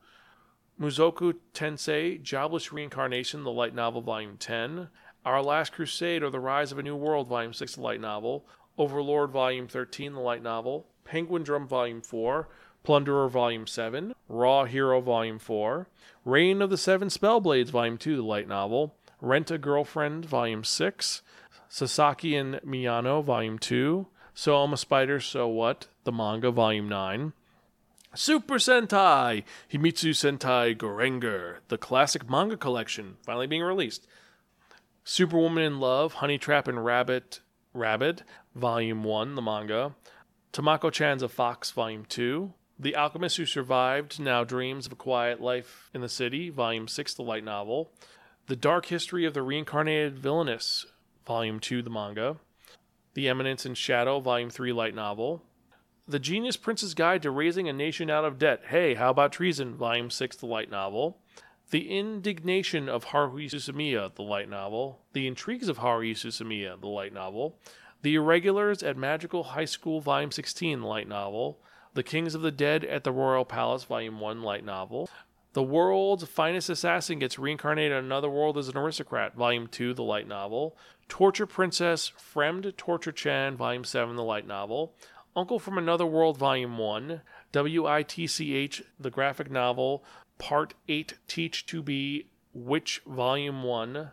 Mushoku 0.80 1.36
Tensei, 1.54 2.22
Jobless 2.22 2.72
Reincarnation, 2.72 3.44
the 3.44 3.52
light 3.52 3.74
novel, 3.74 4.02
Volume 4.02 4.38
10. 4.38 4.90
Our 5.26 5.42
Last 5.42 5.74
Crusade 5.74 6.24
or 6.24 6.30
the 6.30 6.40
Rise 6.40 6.72
of 6.72 6.80
a 6.80 6.84
New 6.84 6.96
World, 6.96 7.28
Volume 7.28 7.54
6, 7.54 7.76
the 7.76 7.82
light 7.82 8.02
novel. 8.02 8.48
Overlord, 8.78 9.32
Volume 9.32 9.68
13, 9.68 10.14
the 10.14 10.20
light 10.20 10.44
novel. 10.44 10.88
Penguin 11.04 11.44
Drum, 11.44 11.68
Volume 11.68 12.02
4. 12.02 12.48
Plunderer, 12.84 13.30
Volume 13.30 13.68
7. 13.68 14.14
Raw 14.28 14.66
Hero, 14.66 15.02
Volume 15.02 15.40
4. 15.40 15.88
Reign 16.26 16.62
of 16.62 16.70
the 16.70 16.78
Seven 16.78 17.10
Spellblades, 17.10 17.70
Volume 17.70 17.98
2, 17.98 18.16
the 18.16 18.24
light 18.24 18.48
novel. 18.48 18.96
Rent 19.20 19.52
a 19.52 19.58
Girlfriend, 19.58 20.26
Volume 20.26 20.64
6. 20.64 21.22
Sasaki 21.70 22.36
and 22.36 22.56
Miyano, 22.66 23.24
Volume 23.24 23.60
2. 23.60 24.08
So 24.34 24.58
I'm 24.58 24.74
a 24.74 24.78
Spider, 24.78 25.20
So 25.20 25.48
What? 25.48 25.88
The 26.04 26.12
manga, 26.12 26.52
Volume 26.52 26.90
9. 26.90 27.34
Super 28.14 28.56
Sentai! 28.56 29.44
Himitsu 29.72 30.10
Sentai 30.10 30.76
Gorenger, 30.76 31.58
the 31.70 31.78
classic 31.78 32.30
manga 32.30 32.58
collection, 32.58 33.16
finally 33.24 33.48
being 33.48 33.62
released. 33.62 34.06
Superwoman 35.06 35.64
in 35.64 35.80
Love, 35.80 36.16
Honey 36.16 36.38
Trap 36.38 36.68
and 36.68 36.84
Rabbit, 36.84 37.40
Rabbit, 37.74 38.24
Volume 38.54 39.06
1, 39.06 39.36
the 39.36 39.42
manga. 39.42 39.96
Tamamo 40.52 40.92
Chan's 40.92 41.24
a 41.24 41.30
Fox, 41.30 41.72
Volume 41.72 42.04
2. 42.04 42.54
The 42.82 42.96
Alchemist 42.96 43.38
Who 43.38 43.46
Survived 43.46 44.20
Now 44.20 44.44
Dreams 44.44 44.88
of 44.88 44.94
a 44.94 44.96
Quiet 44.96 45.40
Life 45.40 45.92
in 45.94 46.02
the 46.02 46.10
City, 46.10 46.50
Volume 46.50 46.88
6, 46.88 47.14
the 47.14 47.22
light 47.22 47.44
novel. 47.44 47.92
The 48.48 48.56
Dark 48.56 48.88
History 48.88 49.24
of 49.24 49.36
the 49.36 49.44
Reincarnated 49.44 50.18
Villainess, 50.18 50.88
Volume 51.28 51.60
2, 51.60 51.84
the 51.84 51.92
manga. 51.92 52.38
The 53.14 53.30
Eminence 53.30 53.68
in 53.68 53.76
Shadow, 53.76 54.20
Volume 54.20 54.50
3, 54.50 54.74
light 54.74 54.96
novel. 54.96 55.44
The 56.08 56.18
Genius 56.18 56.58
Prince's 56.58 56.96
Guide 56.96 57.22
to 57.22 57.30
Raising 57.30 57.70
a 57.70 57.74
Nation 57.74 58.10
Out 58.10 58.26
of 58.26 58.40
Debt. 58.40 58.64
Hey, 58.70 58.96
how 58.96 59.12
about 59.12 59.32
Treason? 59.32 59.76
Volume 59.76 60.10
6, 60.10 60.38
the 60.38 60.48
light 60.48 60.72
novel. 60.72 61.20
The 61.70 61.96
Indignation 61.96 62.90
of 62.90 63.06
Haruhi 63.06 63.46
Suzumiya, 63.46 64.16
the 64.16 64.24
light 64.24 64.50
novel. 64.50 65.02
The 65.14 65.28
Intrigues 65.28 65.70
of 65.70 65.78
Haruhi 65.78 66.14
Suzumiya, 66.14 66.82
the 66.82 66.88
light 66.88 67.14
novel. 67.14 67.60
The 68.02 68.16
Irregulars 68.16 68.82
at 68.82 68.98
Magical 68.98 69.44
High 69.44 69.66
School, 69.66 70.02
Volume 70.02 70.32
16, 70.32 70.82
the 70.82 70.88
light 70.88 71.08
novel. 71.08 71.60
The 71.94 72.04
Kings 72.04 72.36
of 72.36 72.42
the 72.42 72.52
Dead 72.52 72.86
at 72.86 73.04
the 73.04 73.12
Royal 73.12 73.44
Palace, 73.44 73.84
Volume 73.84 74.22
1, 74.22 74.42
light 74.44 74.64
novel. 74.64 75.10
The 75.52 75.62
World's 75.62 76.24
Finest 76.24 76.70
Assassin 76.70 77.20
gets 77.20 77.38
reincarnated 77.38 77.92
in 77.92 78.06
another 78.06 78.30
world 78.30 78.58
as 78.58 78.70
an 78.70 78.78
aristocrat, 78.78 79.36
Volume 79.36 79.68
2, 79.68 79.94
the 79.94 80.02
light 80.02 80.26
novel. 80.26 80.78
Torture 81.10 81.46
Princess, 81.46 82.10
Fremd 82.18 82.72
Torturchen, 82.76 83.58
Volume 83.58 83.84
7, 83.84 84.16
the 84.16 84.24
light 84.24 84.48
novel. 84.48 84.96
Uncle 85.36 85.60
from 85.60 85.78
Another 85.78 86.06
World, 86.06 86.38
Volume 86.38 86.78
1. 86.78 87.22
WITCH, 87.54 88.84
the 88.98 89.10
graphic 89.12 89.52
novel. 89.52 90.06
Part 90.38 90.74
8, 90.88 91.16
Teach 91.28 91.66
to 91.66 91.84
Be 91.84 92.28
Witch, 92.54 93.02
Volume 93.06 93.64
1. 93.64 94.12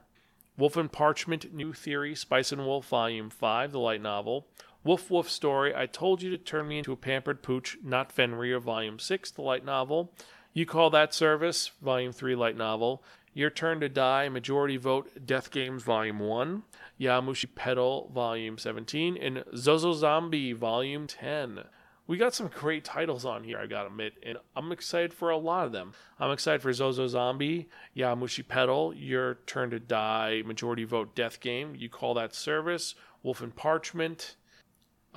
Wolf 0.56 0.76
and 0.76 0.90
Parchment, 0.90 1.54
New 1.54 1.72
Theory, 1.72 2.16
Spice 2.16 2.50
and 2.50 2.66
Wolf, 2.66 2.88
Volume 2.88 3.30
5, 3.30 3.70
the 3.70 3.78
light 3.78 4.02
novel. 4.02 4.48
Wolf 4.84 5.10
Wolf 5.10 5.28
Story, 5.28 5.74
I 5.74 5.86
Told 5.86 6.22
You 6.22 6.30
to 6.30 6.38
Turn 6.38 6.68
Me 6.68 6.78
into 6.78 6.92
a 6.92 6.96
Pampered 6.96 7.42
Pooch, 7.42 7.76
Not 7.82 8.12
Fenrir, 8.12 8.60
Volume 8.60 8.98
6, 8.98 9.30
the 9.32 9.42
light 9.42 9.64
novel. 9.64 10.12
You 10.52 10.66
Call 10.66 10.90
That 10.90 11.12
Service, 11.12 11.72
Volume 11.82 12.12
3, 12.12 12.36
light 12.36 12.56
novel. 12.56 13.02
Your 13.34 13.50
Turn 13.50 13.80
to 13.80 13.88
Die, 13.88 14.28
Majority 14.28 14.76
Vote, 14.76 15.26
Death 15.26 15.50
Games, 15.50 15.82
Volume 15.82 16.20
1. 16.20 16.62
Yowamushi 17.00 17.54
Pedal, 17.54 18.10
Volume 18.14 18.56
17. 18.56 19.16
And 19.16 19.44
Zozo 19.56 19.92
Zombie, 19.92 20.52
Volume 20.52 21.06
10. 21.08 21.64
we 22.06 22.16
got 22.16 22.34
some 22.34 22.48
great 22.48 22.84
titles 22.84 23.24
on 23.24 23.44
here, 23.44 23.58
I 23.58 23.66
gotta 23.66 23.88
admit, 23.88 24.14
and 24.22 24.38
I'm 24.56 24.72
excited 24.72 25.12
for 25.12 25.30
a 25.30 25.36
lot 25.36 25.66
of 25.66 25.72
them. 25.72 25.92
I'm 26.18 26.30
excited 26.30 26.62
for 26.62 26.72
Zozo 26.72 27.06
Zombie, 27.08 27.68
Yowamushi 27.96 28.46
Pedal, 28.46 28.94
Your 28.94 29.34
Turn 29.46 29.70
to 29.70 29.80
Die, 29.80 30.42
Majority 30.46 30.84
Vote 30.84 31.14
Death 31.14 31.40
Game, 31.40 31.74
You 31.76 31.88
Call 31.88 32.14
That 32.14 32.34
Service, 32.34 32.94
Wolf 33.22 33.42
and 33.42 33.54
Parchment, 33.54 34.36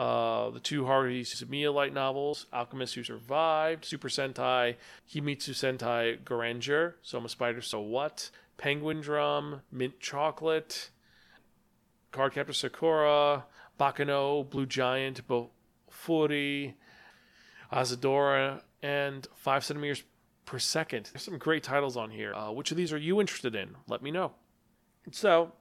uh, 0.01 0.49
the 0.49 0.59
two 0.59 0.81
Haruhi 0.81 1.21
Suzumiya 1.21 1.71
light 1.71 1.93
novels, 1.93 2.47
Alchemist 2.51 2.95
Who 2.95 3.03
Survived, 3.03 3.85
Super 3.85 4.09
Sentai, 4.09 4.77
Himitsu 5.07 5.51
Sentai 5.51 6.19
Goranger, 6.23 6.95
Soma 7.03 7.29
Spider 7.29 7.61
So 7.61 7.79
What, 7.81 8.31
Penguin 8.57 9.01
Drum, 9.01 9.61
Mint 9.71 9.99
Chocolate, 9.99 10.89
Cardcaptor 12.11 12.55
Sakura, 12.55 13.45
Baccano, 13.79 14.49
Blue 14.49 14.65
Giant, 14.65 15.21
Bofuri, 15.27 16.73
Asadora, 17.71 18.63
and 18.81 19.27
5 19.35 19.63
centimeters 19.63 20.01
per 20.45 20.57
second. 20.57 21.11
There's 21.13 21.21
some 21.21 21.37
great 21.37 21.61
titles 21.61 21.95
on 21.95 22.09
here. 22.09 22.33
Uh, 22.33 22.51
which 22.51 22.71
of 22.71 22.77
these 22.77 22.91
are 22.91 22.97
you 22.97 23.21
interested 23.21 23.53
in? 23.53 23.75
Let 23.87 24.01
me 24.01 24.09
know. 24.09 24.31
So, 25.11 25.51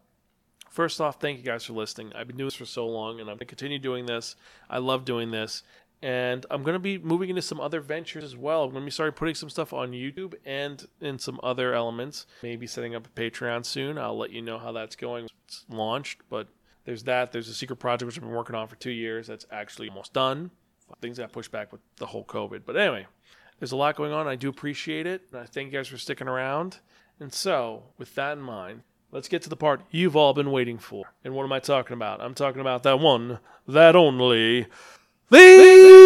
first 0.70 1.00
off, 1.00 1.20
thank 1.20 1.38
you 1.38 1.44
guys 1.44 1.64
for 1.64 1.74
listening. 1.74 2.12
I've 2.14 2.26
been 2.26 2.36
doing 2.36 2.46
this 2.46 2.54
for 2.54 2.64
so 2.64 2.86
long, 2.86 3.20
and 3.20 3.28
I'm 3.28 3.36
going 3.36 3.40
to 3.40 3.44
continue 3.44 3.78
doing 3.78 4.06
this. 4.06 4.36
I 4.70 4.78
love 4.78 5.04
doing 5.04 5.30
this. 5.30 5.62
And 6.02 6.46
I'm 6.50 6.62
going 6.62 6.74
to 6.74 6.78
be 6.78 6.96
moving 6.96 7.28
into 7.28 7.42
some 7.42 7.60
other 7.60 7.80
ventures 7.80 8.24
as 8.24 8.34
well. 8.34 8.64
I'm 8.64 8.70
going 8.70 8.82
to 8.82 8.86
be 8.86 8.90
starting 8.90 9.14
putting 9.14 9.34
some 9.34 9.50
stuff 9.50 9.74
on 9.74 9.90
YouTube 9.90 10.34
and 10.46 10.86
in 11.02 11.18
some 11.18 11.38
other 11.42 11.74
elements. 11.74 12.26
Maybe 12.42 12.66
setting 12.66 12.94
up 12.94 13.06
a 13.06 13.10
Patreon 13.10 13.66
soon. 13.66 13.98
I'll 13.98 14.16
let 14.16 14.30
you 14.30 14.40
know 14.40 14.58
how 14.58 14.72
that's 14.72 14.96
going. 14.96 15.28
It's 15.46 15.66
launched, 15.68 16.22
but 16.30 16.48
there's 16.86 17.02
that. 17.02 17.32
There's 17.32 17.48
a 17.48 17.54
secret 17.54 17.76
project 17.76 18.06
which 18.06 18.16
I've 18.16 18.22
been 18.22 18.32
working 18.32 18.56
on 18.56 18.66
for 18.66 18.76
two 18.76 18.92
years 18.92 19.26
that's 19.26 19.46
actually 19.50 19.90
almost 19.90 20.14
done. 20.14 20.50
Things 21.02 21.18
got 21.18 21.32
pushed 21.32 21.52
back 21.52 21.70
with 21.70 21.82
the 21.96 22.06
whole 22.06 22.24
COVID. 22.24 22.62
But 22.64 22.78
anyway, 22.78 23.06
there's 23.58 23.72
a 23.72 23.76
lot 23.76 23.94
going 23.94 24.12
on. 24.12 24.26
I 24.26 24.36
do 24.36 24.48
appreciate 24.48 25.06
it. 25.06 25.22
And 25.32 25.42
I 25.42 25.44
thank 25.44 25.70
you 25.70 25.78
guys 25.78 25.88
for 25.88 25.98
sticking 25.98 26.28
around. 26.28 26.78
And 27.20 27.32
so, 27.32 27.82
with 27.98 28.14
that 28.14 28.38
in 28.38 28.42
mind, 28.42 28.82
let's 29.12 29.28
get 29.28 29.42
to 29.42 29.48
the 29.48 29.56
part 29.56 29.82
you've 29.90 30.16
all 30.16 30.34
been 30.34 30.50
waiting 30.50 30.78
for. 30.78 31.12
And 31.24 31.34
what 31.34 31.44
am 31.44 31.52
I 31.52 31.60
talking 31.60 31.94
about? 31.94 32.20
I'm 32.20 32.34
talking 32.34 32.60
about 32.60 32.82
that 32.84 33.00
one, 33.00 33.38
that 33.66 33.96
only, 33.96 34.66
the 35.30 35.99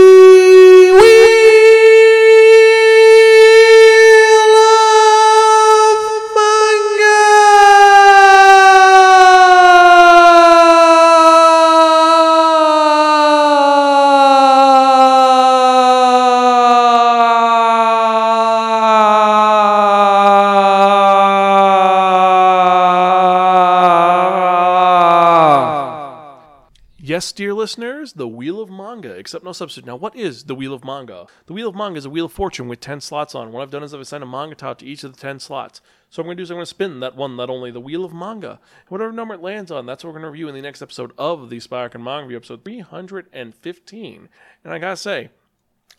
Yes, 27.14 27.30
dear 27.30 27.54
listeners, 27.54 28.14
the 28.14 28.26
Wheel 28.26 28.60
of 28.60 28.68
Manga, 28.68 29.12
except 29.12 29.44
no 29.44 29.52
substitute. 29.52 29.86
Now, 29.86 29.94
what 29.94 30.16
is 30.16 30.46
the 30.46 30.54
Wheel 30.56 30.74
of 30.74 30.84
Manga? 30.84 31.28
The 31.46 31.52
Wheel 31.52 31.68
of 31.68 31.76
Manga 31.76 31.96
is 31.96 32.06
a 32.06 32.10
Wheel 32.10 32.24
of 32.24 32.32
Fortune 32.32 32.66
with 32.66 32.80
10 32.80 33.00
slots 33.00 33.36
on. 33.36 33.52
What 33.52 33.62
I've 33.62 33.70
done 33.70 33.84
is 33.84 33.94
I've 33.94 34.00
assigned 34.00 34.24
a 34.24 34.26
manga 34.26 34.56
top 34.56 34.78
to 34.78 34.84
each 34.84 35.04
of 35.04 35.14
the 35.14 35.20
10 35.20 35.38
slots. 35.38 35.80
So 36.10 36.20
I'm 36.20 36.26
going 36.26 36.36
to 36.36 36.40
do 36.40 36.42
is 36.42 36.50
I'm 36.50 36.56
going 36.56 36.64
to 36.64 36.70
spin 36.70 36.98
that 36.98 37.14
one, 37.14 37.36
that 37.36 37.48
only, 37.48 37.70
the 37.70 37.78
Wheel 37.78 38.04
of 38.04 38.12
Manga. 38.12 38.58
Whatever 38.88 39.12
number 39.12 39.34
it 39.34 39.42
lands 39.42 39.70
on, 39.70 39.86
that's 39.86 40.02
what 40.02 40.08
we're 40.08 40.18
going 40.18 40.24
to 40.24 40.30
review 40.32 40.48
in 40.48 40.56
the 40.56 40.60
next 40.60 40.82
episode 40.82 41.12
of 41.16 41.50
the 41.50 41.58
Spiraken 41.58 42.02
Manga 42.02 42.24
Review, 42.24 42.38
episode 42.38 42.64
315. 42.64 44.28
And 44.64 44.72
I 44.72 44.80
got 44.80 44.90
to 44.90 44.96
say, 44.96 45.30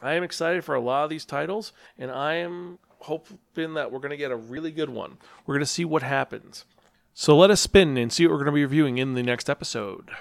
I 0.02 0.16
am 0.16 0.24
excited 0.24 0.66
for 0.66 0.76
a 0.76 0.82
lot 0.82 1.06
of 1.06 1.10
these 1.10 1.24
titles, 1.24 1.72
and 1.98 2.12
I 2.12 2.34
am 2.34 2.78
hoping 3.00 3.76
that 3.76 3.90
we're 3.90 4.00
going 4.00 4.12
to 4.12 4.18
get 4.18 4.32
a 4.32 4.36
really 4.36 4.72
good 4.72 4.90
one. 4.90 5.18
We're 5.46 5.56
going 5.56 5.62
to 5.62 5.66
see 5.66 5.86
what 5.86 6.04
happens. 6.04 6.66
So 7.14 7.38
let 7.38 7.52
us 7.52 7.62
spin 7.62 7.96
and 7.96 8.12
see 8.12 8.28
what 8.28 8.32
we're 8.32 8.40
going 8.40 8.48
to 8.48 8.52
be 8.52 8.66
reviewing 8.66 8.98
in 8.98 9.14
the 9.14 9.24
next 9.24 9.50
episode. 9.50 10.12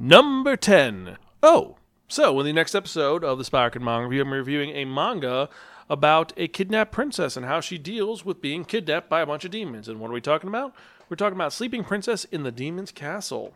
Number 0.00 0.56
10. 0.56 1.18
Oh, 1.42 1.74
so 2.06 2.38
in 2.38 2.46
the 2.46 2.52
next 2.52 2.76
episode 2.76 3.24
of 3.24 3.36
the 3.36 3.42
Spiraken 3.42 3.80
Manga 3.80 4.06
Review, 4.06 4.22
I'm 4.22 4.32
reviewing 4.32 4.70
a 4.70 4.84
manga 4.84 5.48
about 5.90 6.32
a 6.36 6.46
kidnapped 6.46 6.92
princess 6.92 7.36
and 7.36 7.44
how 7.44 7.60
she 7.60 7.78
deals 7.78 8.24
with 8.24 8.40
being 8.40 8.64
kidnapped 8.64 9.08
by 9.08 9.22
a 9.22 9.26
bunch 9.26 9.44
of 9.44 9.50
demons. 9.50 9.88
And 9.88 9.98
what 9.98 10.08
are 10.08 10.14
we 10.14 10.20
talking 10.20 10.48
about? 10.48 10.72
We're 11.08 11.16
talking 11.16 11.34
about 11.34 11.52
Sleeping 11.52 11.82
Princess 11.82 12.22
in 12.26 12.44
the 12.44 12.52
Demon's 12.52 12.92
Castle. 12.92 13.54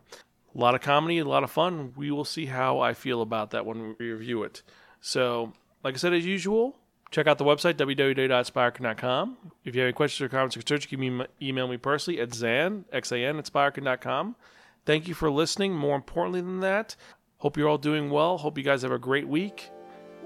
A 0.52 0.58
lot 0.58 0.74
of 0.74 0.80
comedy, 0.80 1.18
a 1.18 1.24
lot 1.24 1.44
of 1.44 1.50
fun. 1.52 1.92
We 1.94 2.10
will 2.10 2.24
see 2.24 2.46
how 2.46 2.80
I 2.80 2.92
feel 2.92 3.22
about 3.22 3.52
that 3.52 3.64
when 3.64 3.94
we 4.00 4.10
review 4.10 4.42
it. 4.42 4.62
So, 5.00 5.52
like 5.84 5.94
I 5.94 5.98
said, 5.98 6.12
as 6.12 6.26
usual, 6.26 6.76
check 7.12 7.28
out 7.28 7.38
the 7.38 7.44
website, 7.44 7.74
www.spiraken.com. 7.74 9.36
If 9.64 9.76
you 9.76 9.80
have 9.80 9.86
any 9.86 9.92
questions 9.92 10.26
or 10.26 10.28
comments 10.28 10.56
or 10.56 10.60
concerns, 10.60 10.90
you 10.90 10.98
can 10.98 11.24
email 11.40 11.68
me 11.68 11.76
personally 11.76 12.20
at 12.20 12.30
Xan, 12.30 12.82
X-A-N, 12.92 13.38
at 13.38 13.44
spiraken.com. 13.44 14.34
Thank 14.84 15.06
you 15.08 15.14
for 15.14 15.30
listening. 15.30 15.74
More 15.74 15.96
importantly 15.96 16.40
than 16.40 16.60
that, 16.60 16.96
hope 17.38 17.56
you're 17.56 17.68
all 17.68 17.78
doing 17.78 18.10
well. 18.10 18.38
Hope 18.38 18.58
you 18.58 18.64
guys 18.64 18.82
have 18.82 18.92
a 18.92 18.98
great 18.98 19.28
week. 19.28 19.70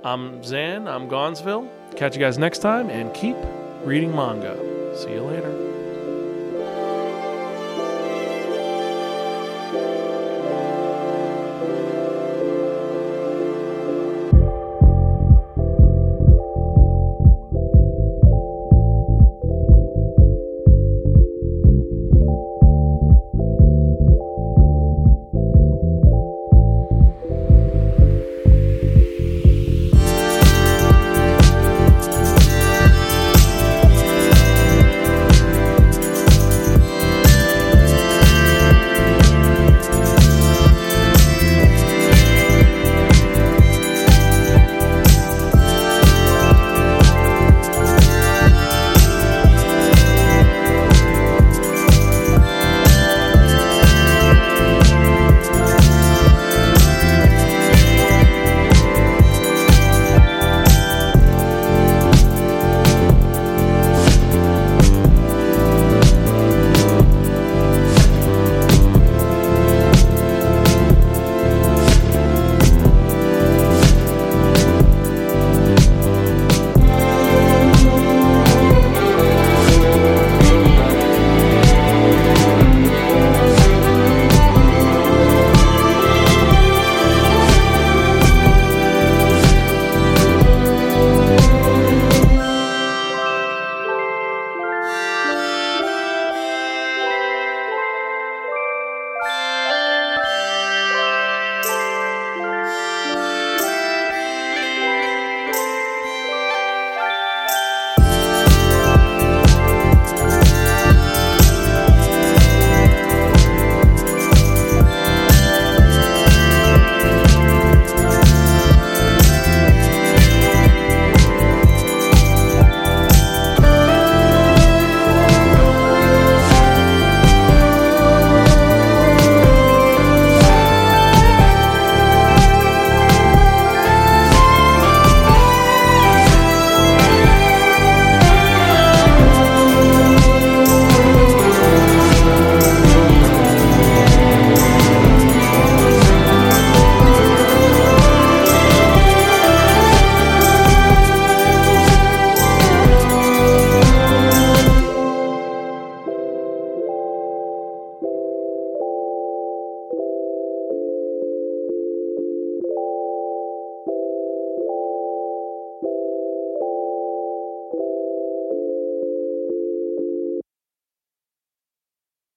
I'm 0.04 0.40
Xan. 0.42 0.88
I'm 0.88 1.08
Gonzville. 1.08 1.68
Catch 1.96 2.14
you 2.14 2.20
guys 2.20 2.38
next 2.38 2.58
time 2.58 2.90
and 2.90 3.12
keep 3.12 3.36
reading 3.84 4.14
manga. 4.14 4.56
See 4.96 5.12
you 5.12 5.22
later. 5.22 5.65